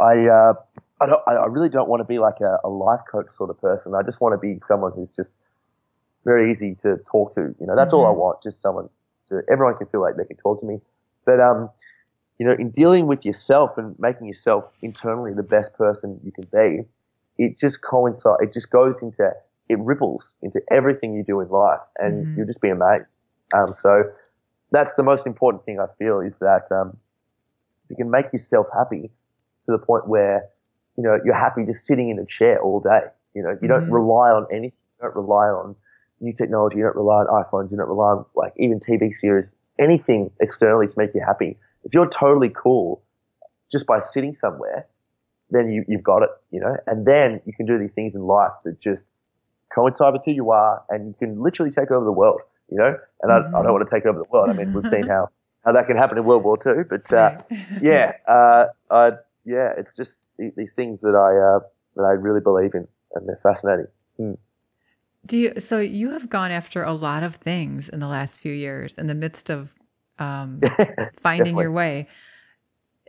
[0.01, 0.55] I uh,
[1.01, 3.61] I don't I really don't want to be like a, a life coach sort of
[3.61, 3.95] person.
[3.95, 5.35] I just want to be someone who's just
[6.25, 7.55] very easy to talk to.
[7.61, 8.01] You know, that's mm-hmm.
[8.01, 8.21] all I mm-hmm.
[8.21, 8.43] want.
[8.43, 8.89] Just someone
[9.25, 10.81] so everyone can feel like they can talk to me.
[11.25, 11.71] But um,
[12.39, 16.47] you know, in dealing with yourself and making yourself internally the best person you can
[16.53, 16.85] be,
[17.39, 18.43] it just coincides.
[18.43, 19.33] It just goes into
[19.69, 22.39] it ripples into everything you do in life, and mm-hmm.
[22.39, 23.07] you'll just be amazed.
[23.55, 24.05] Um, so
[24.71, 26.97] that's the most important thing I feel is that um,
[27.89, 29.11] you can make yourself happy
[29.63, 30.45] to the point where
[30.97, 33.01] you know you're happy just sitting in a chair all day.
[33.35, 33.69] You know, you mm-hmm.
[33.69, 34.79] don't rely on anything.
[35.01, 35.77] You don't rely on
[36.21, 36.79] new technology.
[36.79, 37.71] You don't rely on iPhones.
[37.71, 41.57] You don't rely on like even TV series, anything externally to make you happy.
[41.85, 43.03] If you're totally cool
[43.71, 44.87] just by sitting somewhere,
[45.51, 48.23] then you, you've got it, you know, and then you can do these things in
[48.23, 49.07] life that just
[49.75, 52.41] coincide with who you are, and you can literally take over the world.
[52.71, 53.55] You know, and mm-hmm.
[53.55, 54.49] I, I, don't want to take over the world.
[54.49, 55.29] I mean, we've seen how,
[55.65, 56.85] how that can happen in World War II.
[56.89, 57.43] But uh,
[57.83, 59.13] yeah, uh, I,
[59.45, 61.61] yeah, it's just these things that I uh,
[61.97, 63.87] that I really believe in, and they're fascinating.
[64.19, 64.39] Mm.
[65.27, 65.61] Do you?
[65.61, 69.07] So you have gone after a lot of things in the last few years, in
[69.07, 69.75] the midst of
[70.19, 70.61] um,
[71.19, 72.09] finding your way.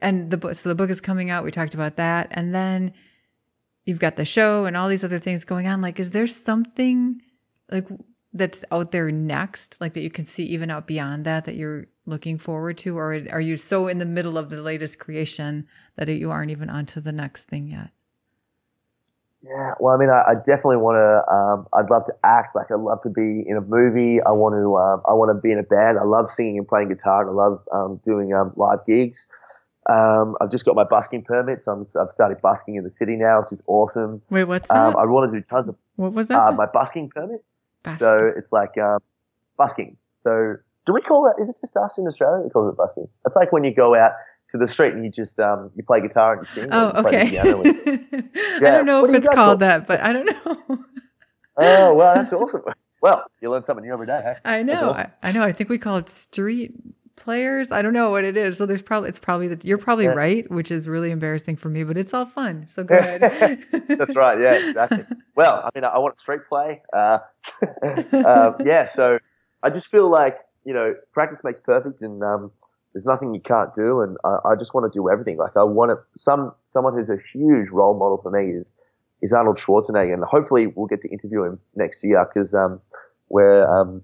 [0.01, 1.43] And the book, so the book is coming out.
[1.43, 2.93] We talked about that, and then
[3.86, 5.81] you've got the show and all these other things going on.
[5.81, 7.21] Like, is there something
[7.71, 7.88] like
[8.33, 11.88] that's out there next, like that you can see even out beyond that that you're
[12.05, 16.09] looking forward to, or are you so in the middle of the latest creation that
[16.09, 17.91] you aren't even onto the next thing yet?
[19.41, 21.31] Yeah, well, I mean, I, I definitely want to.
[21.31, 22.55] Um, I'd love to act.
[22.55, 24.19] Like, I'd love to be in a movie.
[24.19, 24.75] I want to.
[24.75, 25.99] Um, I want to be in a band.
[25.99, 29.27] I love singing and playing guitar, I love um, doing um, live gigs.
[29.88, 33.15] Um, I've just got my busking permit, so I'm, I've started busking in the city
[33.15, 34.21] now, which is awesome.
[34.29, 34.99] Wait, what's um, that?
[34.99, 35.75] I want to do tons of.
[35.95, 36.39] What was that?
[36.39, 37.43] Uh, my busking permit.
[37.99, 38.99] So it's like um,
[39.57, 39.95] busking.
[40.15, 40.55] So
[40.86, 41.41] do we call it?
[41.41, 43.07] Is it just us in Australia that calls it busking?
[43.25, 44.13] It's like when you go out
[44.51, 46.69] to the street and you just um, you play guitar and you sing.
[46.71, 47.38] Oh, okay.
[47.38, 48.57] And, yeah.
[48.57, 50.57] I don't know what if it's called that, but I don't know.
[51.57, 52.61] oh well, that's awesome.
[53.01, 54.21] Well, you learn something new every day.
[54.23, 54.36] Hey?
[54.45, 54.91] I know.
[54.91, 55.11] Awesome.
[55.21, 55.43] I, I, know.
[55.43, 56.73] I think we call it street
[57.16, 57.72] players.
[57.72, 58.57] I don't know what it is.
[58.57, 60.11] So there's probably it's probably that you're probably Yeah.
[60.11, 62.68] right, which is really embarrassing for me, but it's all fun.
[62.68, 63.63] So go ahead.
[63.88, 64.39] That's right.
[64.39, 65.05] Yeah, exactly.
[65.36, 66.82] Well, I mean, I, I want straight play.
[66.93, 67.18] Uh,
[68.13, 69.20] uh, yeah, so
[69.63, 72.51] I just feel like you know, practice makes perfect, and um,
[72.93, 73.99] there's nothing you can't do.
[73.99, 75.38] And I, I just want to do everything.
[75.38, 75.97] Like I want to.
[76.16, 78.76] Some someone who's a huge role model for me is
[79.22, 82.80] is Arnold Schwarzenegger, and hopefully we'll get to interview him next year because um,
[83.28, 84.01] we're um,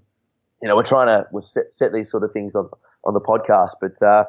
[0.60, 2.68] you know we're trying to we've set, set these sort of things on
[3.04, 4.00] on the podcast, but.
[4.02, 4.24] Uh,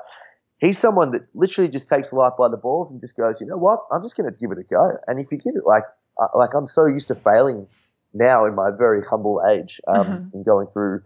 [0.59, 3.57] He's someone that literally just takes life by the balls and just goes, you know
[3.57, 3.81] what?
[3.91, 4.97] I'm just going to give it a go.
[5.07, 5.83] And if you give it, like,
[6.21, 7.67] uh, like I'm so used to failing
[8.13, 10.19] now in my very humble age, um, Uh-huh.
[10.33, 11.01] and going through,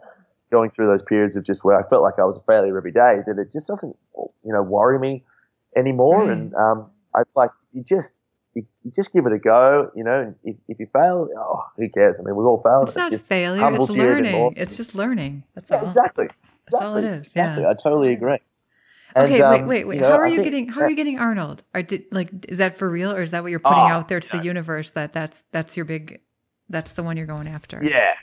[0.52, 2.92] going through those periods of just where I felt like I was a failure every
[2.92, 5.24] day, that it just doesn't, you know, worry me
[5.76, 6.26] anymore.
[6.26, 6.38] Right.
[6.38, 8.14] And um, I like you just,
[8.54, 10.20] you, you just give it a go, you know.
[10.22, 12.16] And if, if you fail, oh, who cares?
[12.20, 12.90] I mean, we've all failed.
[12.90, 14.52] it's not just failure, it's you even more.
[14.52, 14.54] learning.
[14.56, 15.46] It's just learning.
[15.56, 15.88] That's yeah, all.
[15.88, 16.28] exactly.
[16.72, 17.70] That's all it Exactly, yeah.
[17.70, 18.40] I totally agree.
[19.16, 19.96] Okay, And, wait, um, wait, wait.
[19.96, 21.64] you know, how are you getting how are you getting Arnold?
[21.74, 24.08] Or did like is that for real or is that what you're putting Oh, out
[24.10, 26.20] there to the universe that that's that's your big
[26.70, 27.82] that's the one you're going after?
[27.82, 28.14] Yeah.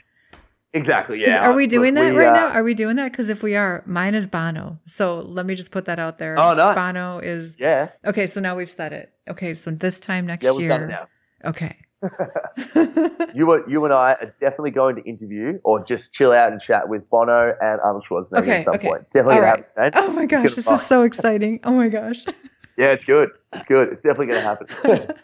[0.73, 1.19] exactly.
[1.21, 1.39] Yeah.
[1.47, 2.47] Are we Look, doing that we, right uh, now?
[2.49, 3.11] Are we doing that?
[3.11, 4.79] Because if we are, mine is Bono.
[4.85, 6.37] So let me just put that out there.
[6.37, 6.75] Oh, nice.
[6.75, 7.89] Bono is Yeah.
[8.05, 8.27] okay.
[8.27, 9.11] So now we've said it.
[9.27, 10.69] Okay, so this time next Yeah, year.
[10.69, 11.07] done it now.
[11.43, 11.77] Okay.
[13.35, 16.61] You were, you and I are definitely going to interview or just chill out and
[16.61, 18.87] chat with Bono and Arnold Schwarzenegger Okay, at some okay.
[18.87, 19.09] point.
[19.11, 19.65] Definitely right.
[19.75, 19.91] happen.
[19.95, 20.75] oh my gosh, this fly.
[20.75, 21.59] is so exciting.
[21.65, 22.23] Oh my gosh.
[22.77, 23.29] Yeah, it's good.
[23.53, 23.87] It's good.
[23.93, 24.67] It's definitely going to happen.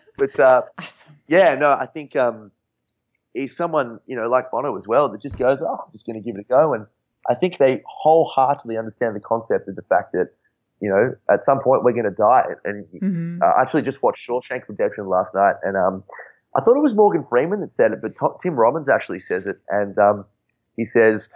[0.18, 1.18] but uh, awesome.
[1.28, 2.50] yeah, no, I think um,
[3.34, 6.16] he's someone you know like Bono as well that just goes, oh, I'm just going
[6.16, 6.86] to give it a go, and
[7.30, 10.30] I think they wholeheartedly understand the concept of the fact that
[10.80, 14.02] you know at some point we're going to die, and hmm Uh, I actually just
[14.02, 16.06] watched Shawshank Redemption last night, and um,
[16.56, 19.60] I thought it was Morgan Freeman that said it, but Tim Robbins actually says it,
[19.70, 20.26] and um,
[20.76, 21.30] he says,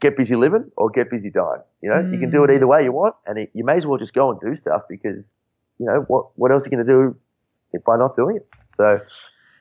[0.00, 2.54] "Get busy living or get busy dying." You know, you can do it Mm.
[2.56, 4.82] either way you want, and it, you may as well just go and do stuff
[4.88, 5.36] because
[5.78, 7.16] you know what what else are you going to do
[7.72, 8.48] if by not doing it?
[8.76, 9.00] So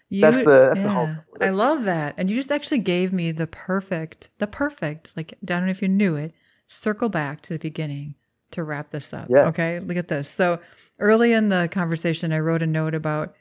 [0.10, 1.12] You, That's the- that's the whole yeah.
[1.36, 1.46] of it.
[1.46, 2.14] I love that.
[2.18, 5.82] And you just actually gave me the perfect, the perfect, like, I don't know if
[5.82, 6.34] you knew it,
[6.68, 8.16] circle back to the beginning
[8.52, 9.28] to wrap this up.
[9.30, 9.48] Yeah.
[9.50, 9.82] Okay.
[9.82, 10.30] Look at this.
[10.30, 10.60] So
[11.00, 13.36] early in the conversation, I wrote a note about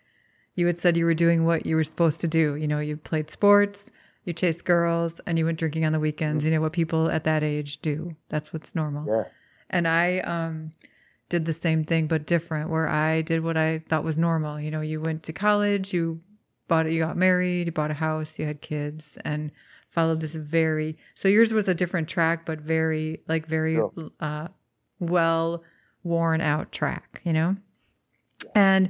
[0.56, 2.56] you had said you were doing what you were supposed to do.
[2.56, 3.90] You know, you played sports,
[4.24, 6.44] you chased girls, and you went drinking on the weekends.
[6.44, 8.16] You know, what people at that age do.
[8.28, 9.04] That's what's normal.
[9.06, 9.24] yeah,
[9.70, 10.72] And I um,
[11.28, 14.58] did the same thing, but different, where I did what I thought was normal.
[14.58, 16.20] You know, you went to college, you
[16.68, 19.52] bought, it, you got married, you bought a house, you had kids, and
[19.90, 20.96] followed this very.
[21.14, 23.92] So yours was a different track, but very, like, very Sure.
[24.20, 24.48] uh,
[24.98, 25.62] well
[26.02, 27.20] worn out track.
[27.24, 27.56] You know,
[28.54, 28.88] and.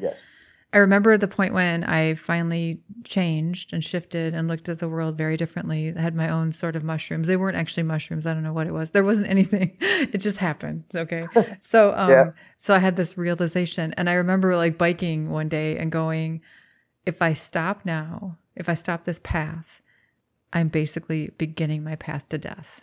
[0.73, 5.17] I remember the point when I finally changed and shifted and looked at the world
[5.17, 5.95] very differently.
[5.97, 7.29] I had my own sort of mushrooms.
[7.29, 8.27] They weren't actually mushrooms.
[8.27, 8.91] I don't know what it was.
[8.91, 9.77] There wasn't anything.
[9.81, 10.85] It just happened.
[10.95, 11.29] Okay.
[11.63, 12.31] So um Yeah.
[12.59, 16.43] so I had this realization and I remember like biking one day and going,
[17.07, 19.81] if I stop now, if I stop this path,
[20.53, 22.83] I'm basically beginning my path to death.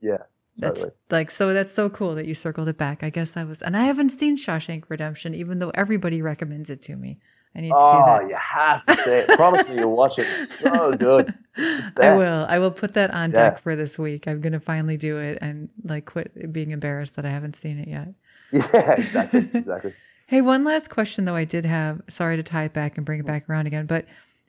[0.00, 0.24] yeah,
[0.58, 0.96] That's totally.
[1.10, 3.02] like so that's so cool that you circled it back.
[3.02, 6.82] I guess I was and I haven't seen Shawshank Redemption, even though everybody recommends it
[6.82, 7.18] to me.
[7.54, 8.22] I need to do oh, that.
[8.22, 9.28] Oh, you have to say it.
[9.36, 10.26] Promise me you'll watch it.
[10.28, 11.32] It's so good.
[11.56, 12.46] I will.
[12.48, 13.50] I will put that on Yeah.
[13.50, 14.28] deck for this week.
[14.28, 17.88] I'm gonna finally do it and like quit being embarrassed that I haven't seen it
[17.88, 18.08] yet.
[18.50, 19.94] Yeah, exactly, exactly.
[20.26, 22.02] Hey, one last question though I did have.
[22.08, 24.04] Sorry to tie it back and bring it back around again, but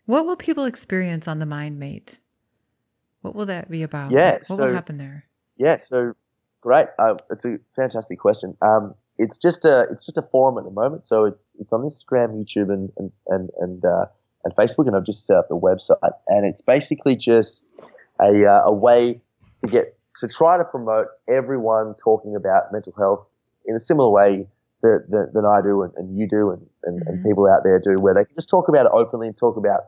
[0.06, 2.20] what will people experience on the Mind Mate?
[3.22, 4.12] What will that be about?
[4.12, 5.26] Yeah, What will happen there?
[5.60, 6.14] Yeah, so
[6.62, 6.88] great.
[6.98, 8.58] Uh, it's a fantastic question.
[8.62, 11.82] Um, it's just a it's just a forum at the moment, so it's it's on
[11.82, 14.06] Instagram, YouTube, and and and and, uh,
[14.46, 17.62] and Facebook, and I've just set up the website, and it's basically just
[18.22, 19.22] a uh, a way
[19.60, 23.28] to get to try to promote everyone talking about mental health
[23.66, 24.48] in a similar way
[24.82, 27.24] that that, that I do and, and you do and, and, and Mhm.
[27.28, 29.82] people out there do, where they can just talk about it openly and talk about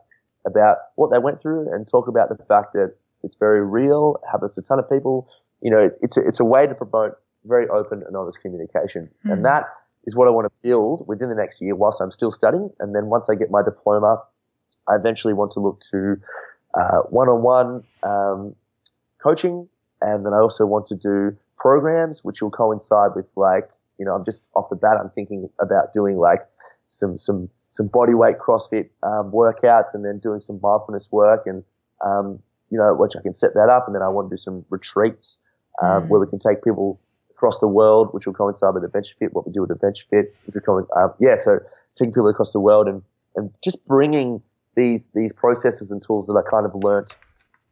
[0.44, 4.56] about what they went through and talk about the fact that it's very real, happens
[4.56, 5.28] to a ton of people.
[5.62, 7.12] You know, it's a, it's a way to promote
[7.44, 9.32] very open and honest communication, Mhm.
[9.32, 9.64] and that
[10.04, 12.70] is what I want to build within the next year whilst I'm still studying.
[12.80, 14.22] And then once I get my diploma,
[14.88, 16.16] I eventually want to look to
[16.74, 18.54] uh, one-on-one um,
[19.22, 19.68] coaching,
[20.00, 24.12] and then I also want to do programs which will coincide with like you know
[24.16, 26.40] I'm just off the bat I'm thinking about doing like
[26.88, 31.62] some some some body weight CrossFit um, workouts and then doing some mindfulness work and
[32.04, 32.40] um,
[32.70, 34.64] you know which I can set that up and then I want to do some
[34.70, 35.38] retreats
[35.82, 36.08] um, Mm.
[36.08, 36.98] where we can take people
[37.30, 40.34] across the world which will coincide with Adventure Fit what we do at Adventure Fit
[40.46, 41.58] which will co- um, yeah so
[41.94, 43.02] taking people across the world and
[43.36, 44.40] and just bringing
[44.76, 47.14] these these processes and tools that I kind of learnt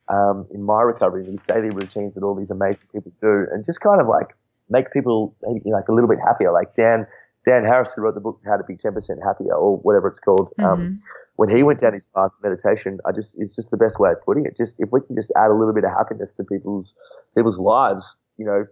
[0.09, 3.81] um, in my recovery, these daily routines that all these amazing people do, and just
[3.81, 4.35] kind of like
[4.69, 6.53] make people maybe like a little bit happier.
[6.53, 7.07] Like Dan
[7.45, 10.19] Dan Harris, who wrote the book How to Be Ten Percent Happier, or whatever it's
[10.19, 10.53] called.
[10.59, 10.71] Um, mm-hmm.
[10.83, 11.03] Um,
[11.41, 14.11] when he went down his path of meditation, I just it's just the best way
[14.11, 14.55] of putting it.
[14.55, 16.95] Just if we can just add a little bit of happiness to people's
[17.35, 18.67] people's lives, you know,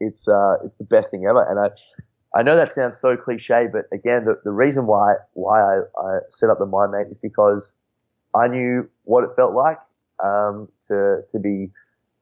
[0.00, 1.48] it's uh, it's the best thing ever.
[1.48, 1.68] And I
[2.36, 6.18] I know that sounds so cliche, but again, the, the reason why why I, I
[6.28, 7.72] set up the MindMate is because
[8.34, 9.78] I knew what it felt like
[10.24, 11.70] um, to to be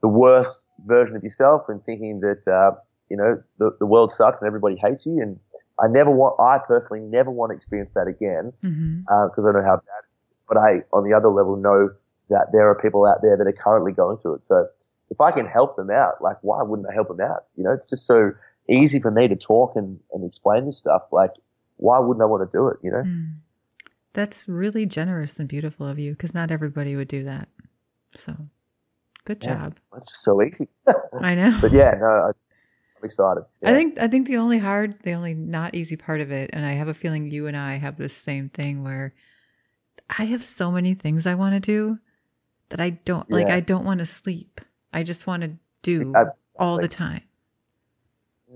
[0.03, 2.73] the worst version of yourself and thinking that uh,
[3.09, 5.41] you know the, the world sucks and everybody hates you and
[5.83, 9.47] I never want, I personally never want to experience that again because mm-hmm.
[9.47, 10.35] uh, I know how bad it is.
[10.49, 11.91] But I, on the other level, know
[12.31, 14.47] that there are people out there that are currently going through it.
[14.47, 14.67] So
[15.11, 17.45] if I can help them out, like, why wouldn't I help them out?
[17.57, 18.33] You know, it's just so
[18.69, 21.03] easy for me to talk and, and explain this stuff.
[21.13, 21.33] Like,
[21.77, 22.77] why wouldn't I want to do it?
[22.83, 23.03] You know?
[23.03, 23.35] Mm.
[24.13, 27.49] That's really generous and beautiful of you because not everybody would do that.
[28.17, 28.37] So
[29.25, 29.77] good job.
[29.93, 30.69] Yeah, it's just so easy.
[31.21, 31.59] I know.
[31.61, 32.33] But yeah, no,
[33.05, 33.45] excited.
[33.63, 33.71] Yeah.
[33.71, 36.65] I think I think the only hard, the only not easy part of it, and
[36.65, 39.15] I have a feeling you and I have the same thing where
[40.19, 41.99] I have so many things I want to do
[42.69, 43.37] that I don't yeah.
[43.37, 43.47] like.
[43.49, 44.61] I don't want to sleep.
[44.93, 45.53] I just want to
[45.83, 46.25] do I,
[46.59, 47.23] all like, the time.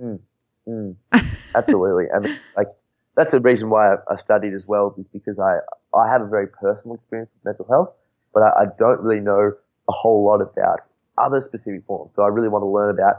[0.01, 0.21] Mm,
[0.69, 0.97] mm,
[1.55, 2.69] absolutely, and like
[3.17, 5.59] that's the reason why I, I, studied as well, is because I
[5.97, 7.91] I have a very personal experience with mental health,
[8.33, 9.53] but I, I don't really know
[9.89, 10.81] a whole lot about
[11.19, 12.15] other specific forms.
[12.15, 13.17] So I really want to learn about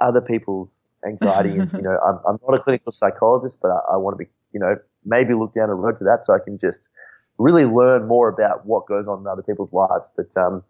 [0.00, 1.58] other people's anxiety.
[1.58, 4.30] and, you know, I'm, I'm not a clinical psychologist, but I, I want to be,
[4.52, 6.90] you know, maybe look down the road to that so I can just
[7.38, 10.08] really learn more about what goes on in other people's lives.
[10.16, 10.62] But um,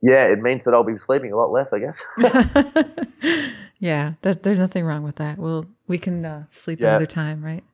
[0.00, 1.98] yeah, it means that I'll be sleeping a lot less, I guess.
[3.78, 5.38] yeah, that, there's nothing wrong with that.
[5.38, 6.88] We'll we can uh, sleep yeah.
[6.88, 7.64] another time, right?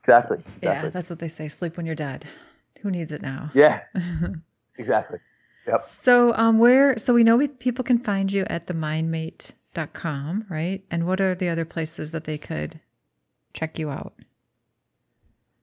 [0.00, 0.68] Exactly, exactly.
[0.68, 1.48] Yeah, that's what they say.
[1.48, 2.24] Sleep when you're dead.
[2.82, 3.50] Who needs it now?
[3.52, 3.80] Yeah,
[4.78, 5.18] exactly.
[5.66, 5.86] Yep.
[5.86, 10.44] So, um, where so we know we, people can find you at the MindMate com,
[10.48, 10.84] right?
[10.90, 12.80] And what are the other places that they could
[13.52, 14.14] check you out?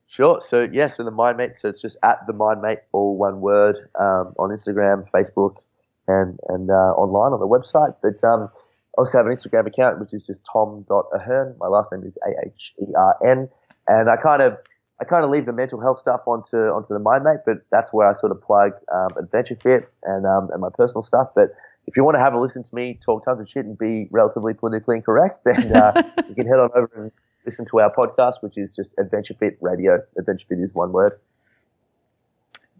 [0.06, 0.40] Sure.
[0.40, 1.58] So yes, yeah, so the MindMate.
[1.58, 5.56] So it's just at the MindMate, all one word, um, on Instagram, Facebook,
[6.06, 7.94] and and uh, online on the website.
[8.02, 11.56] But um, I also have an Instagram account which is just tom.ahern.
[11.60, 13.50] My last name is A H E R N,
[13.86, 14.56] and I kind of
[15.00, 18.08] I kind of leave the mental health stuff onto onto the MindMate, but that's where
[18.08, 21.28] I sort of plug um, Adventure Fit and um, and my personal stuff.
[21.34, 21.54] But
[21.88, 24.08] if you want to have a listen to me talk tons of shit and be
[24.10, 27.12] relatively politically incorrect, then uh, you can head on over and
[27.46, 30.02] listen to our podcast, which is just Adventure Fit Radio.
[30.18, 31.18] Adventure Fit is one word.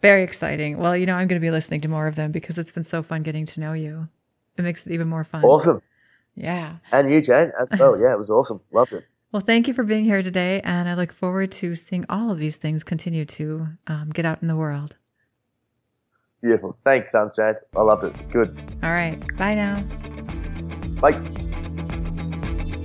[0.02, 0.76] Very exciting.
[0.76, 2.84] Well, you know, I'm going to be listening to more of them because it's been
[2.84, 4.08] so fun getting to know you.
[4.58, 5.42] It makes it even more fun.
[5.42, 5.80] Awesome.
[6.34, 6.76] Yeah.
[6.92, 7.98] And you, Jane, as well.
[7.98, 8.60] Yeah, it was awesome.
[8.72, 9.04] Loved it.
[9.32, 10.60] Well, thank you for being here today.
[10.62, 14.42] And I look forward to seeing all of these things continue to um, get out
[14.42, 14.96] in the world.
[16.42, 16.76] Beautiful.
[16.84, 17.54] Thanks, Sunshine.
[17.76, 18.16] I loved it.
[18.18, 18.56] It's good.
[18.82, 19.18] All right.
[19.36, 19.80] Bye now.
[21.00, 21.20] Bye.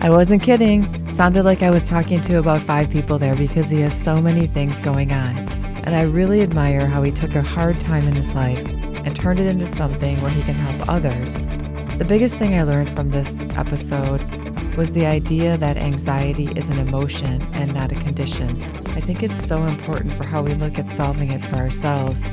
[0.01, 1.10] I wasn't kidding.
[1.16, 4.47] Sounded like I was talking to about five people there because he has so many
[4.47, 5.38] things going on.
[5.86, 9.39] And I really admire how he took a hard time in his life and turned
[9.39, 11.34] it into something where he can help others.
[11.97, 14.22] The biggest thing I learned from this episode
[14.76, 18.64] was the idea that anxiety is an emotion and not a condition.
[18.88, 22.24] I think it's so important for how we look at solving it for ourselves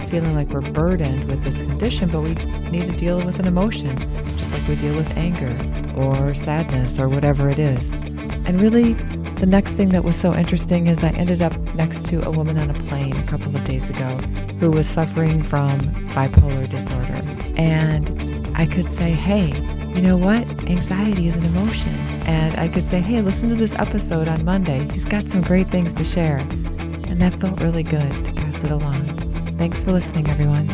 [0.00, 2.34] not feeling like we're burdened with this condition, but we
[2.68, 3.94] need to deal with an emotion,
[4.36, 5.56] just like we deal with anger
[5.96, 7.92] or sadness or whatever it is.
[7.92, 8.94] And really,
[9.34, 12.58] the next thing that was so interesting is I ended up next to a woman
[12.60, 14.16] on a plane a couple of days ago
[14.58, 15.78] who was suffering from
[16.08, 17.22] bipolar disorder.
[17.56, 19.46] And I could say, hey,
[19.94, 20.42] you know what?
[20.68, 21.94] Anxiety is an emotion.
[22.26, 24.88] And I could say, hey, listen to this episode on Monday.
[24.92, 26.38] He's got some great things to share.
[26.38, 29.13] And that felt really good to pass it along.
[29.56, 30.68] Thanks for listening, everyone.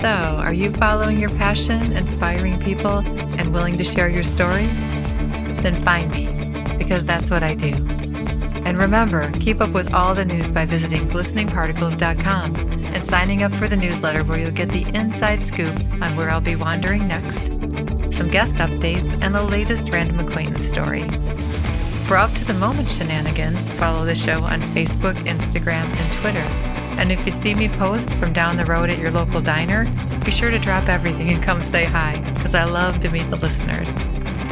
[0.00, 4.66] So, are you following your passion, inspiring people, and willing to share your story?
[5.62, 7.72] Then find me, because that's what I do.
[8.66, 13.66] And remember, keep up with all the news by visiting glisteningparticles.com and signing up for
[13.66, 17.46] the newsletter where you'll get the inside scoop on where I'll be wandering next,
[18.14, 21.06] some guest updates, and the latest random acquaintance story.
[22.04, 26.44] For up to the moment shenanigans, follow the show on Facebook, Instagram, and Twitter.
[27.00, 29.86] And if you see me post from down the road at your local diner,
[30.22, 33.36] be sure to drop everything and come say hi, because I love to meet the
[33.36, 33.88] listeners.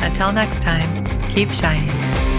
[0.02, 2.31] Until next time, keep shining.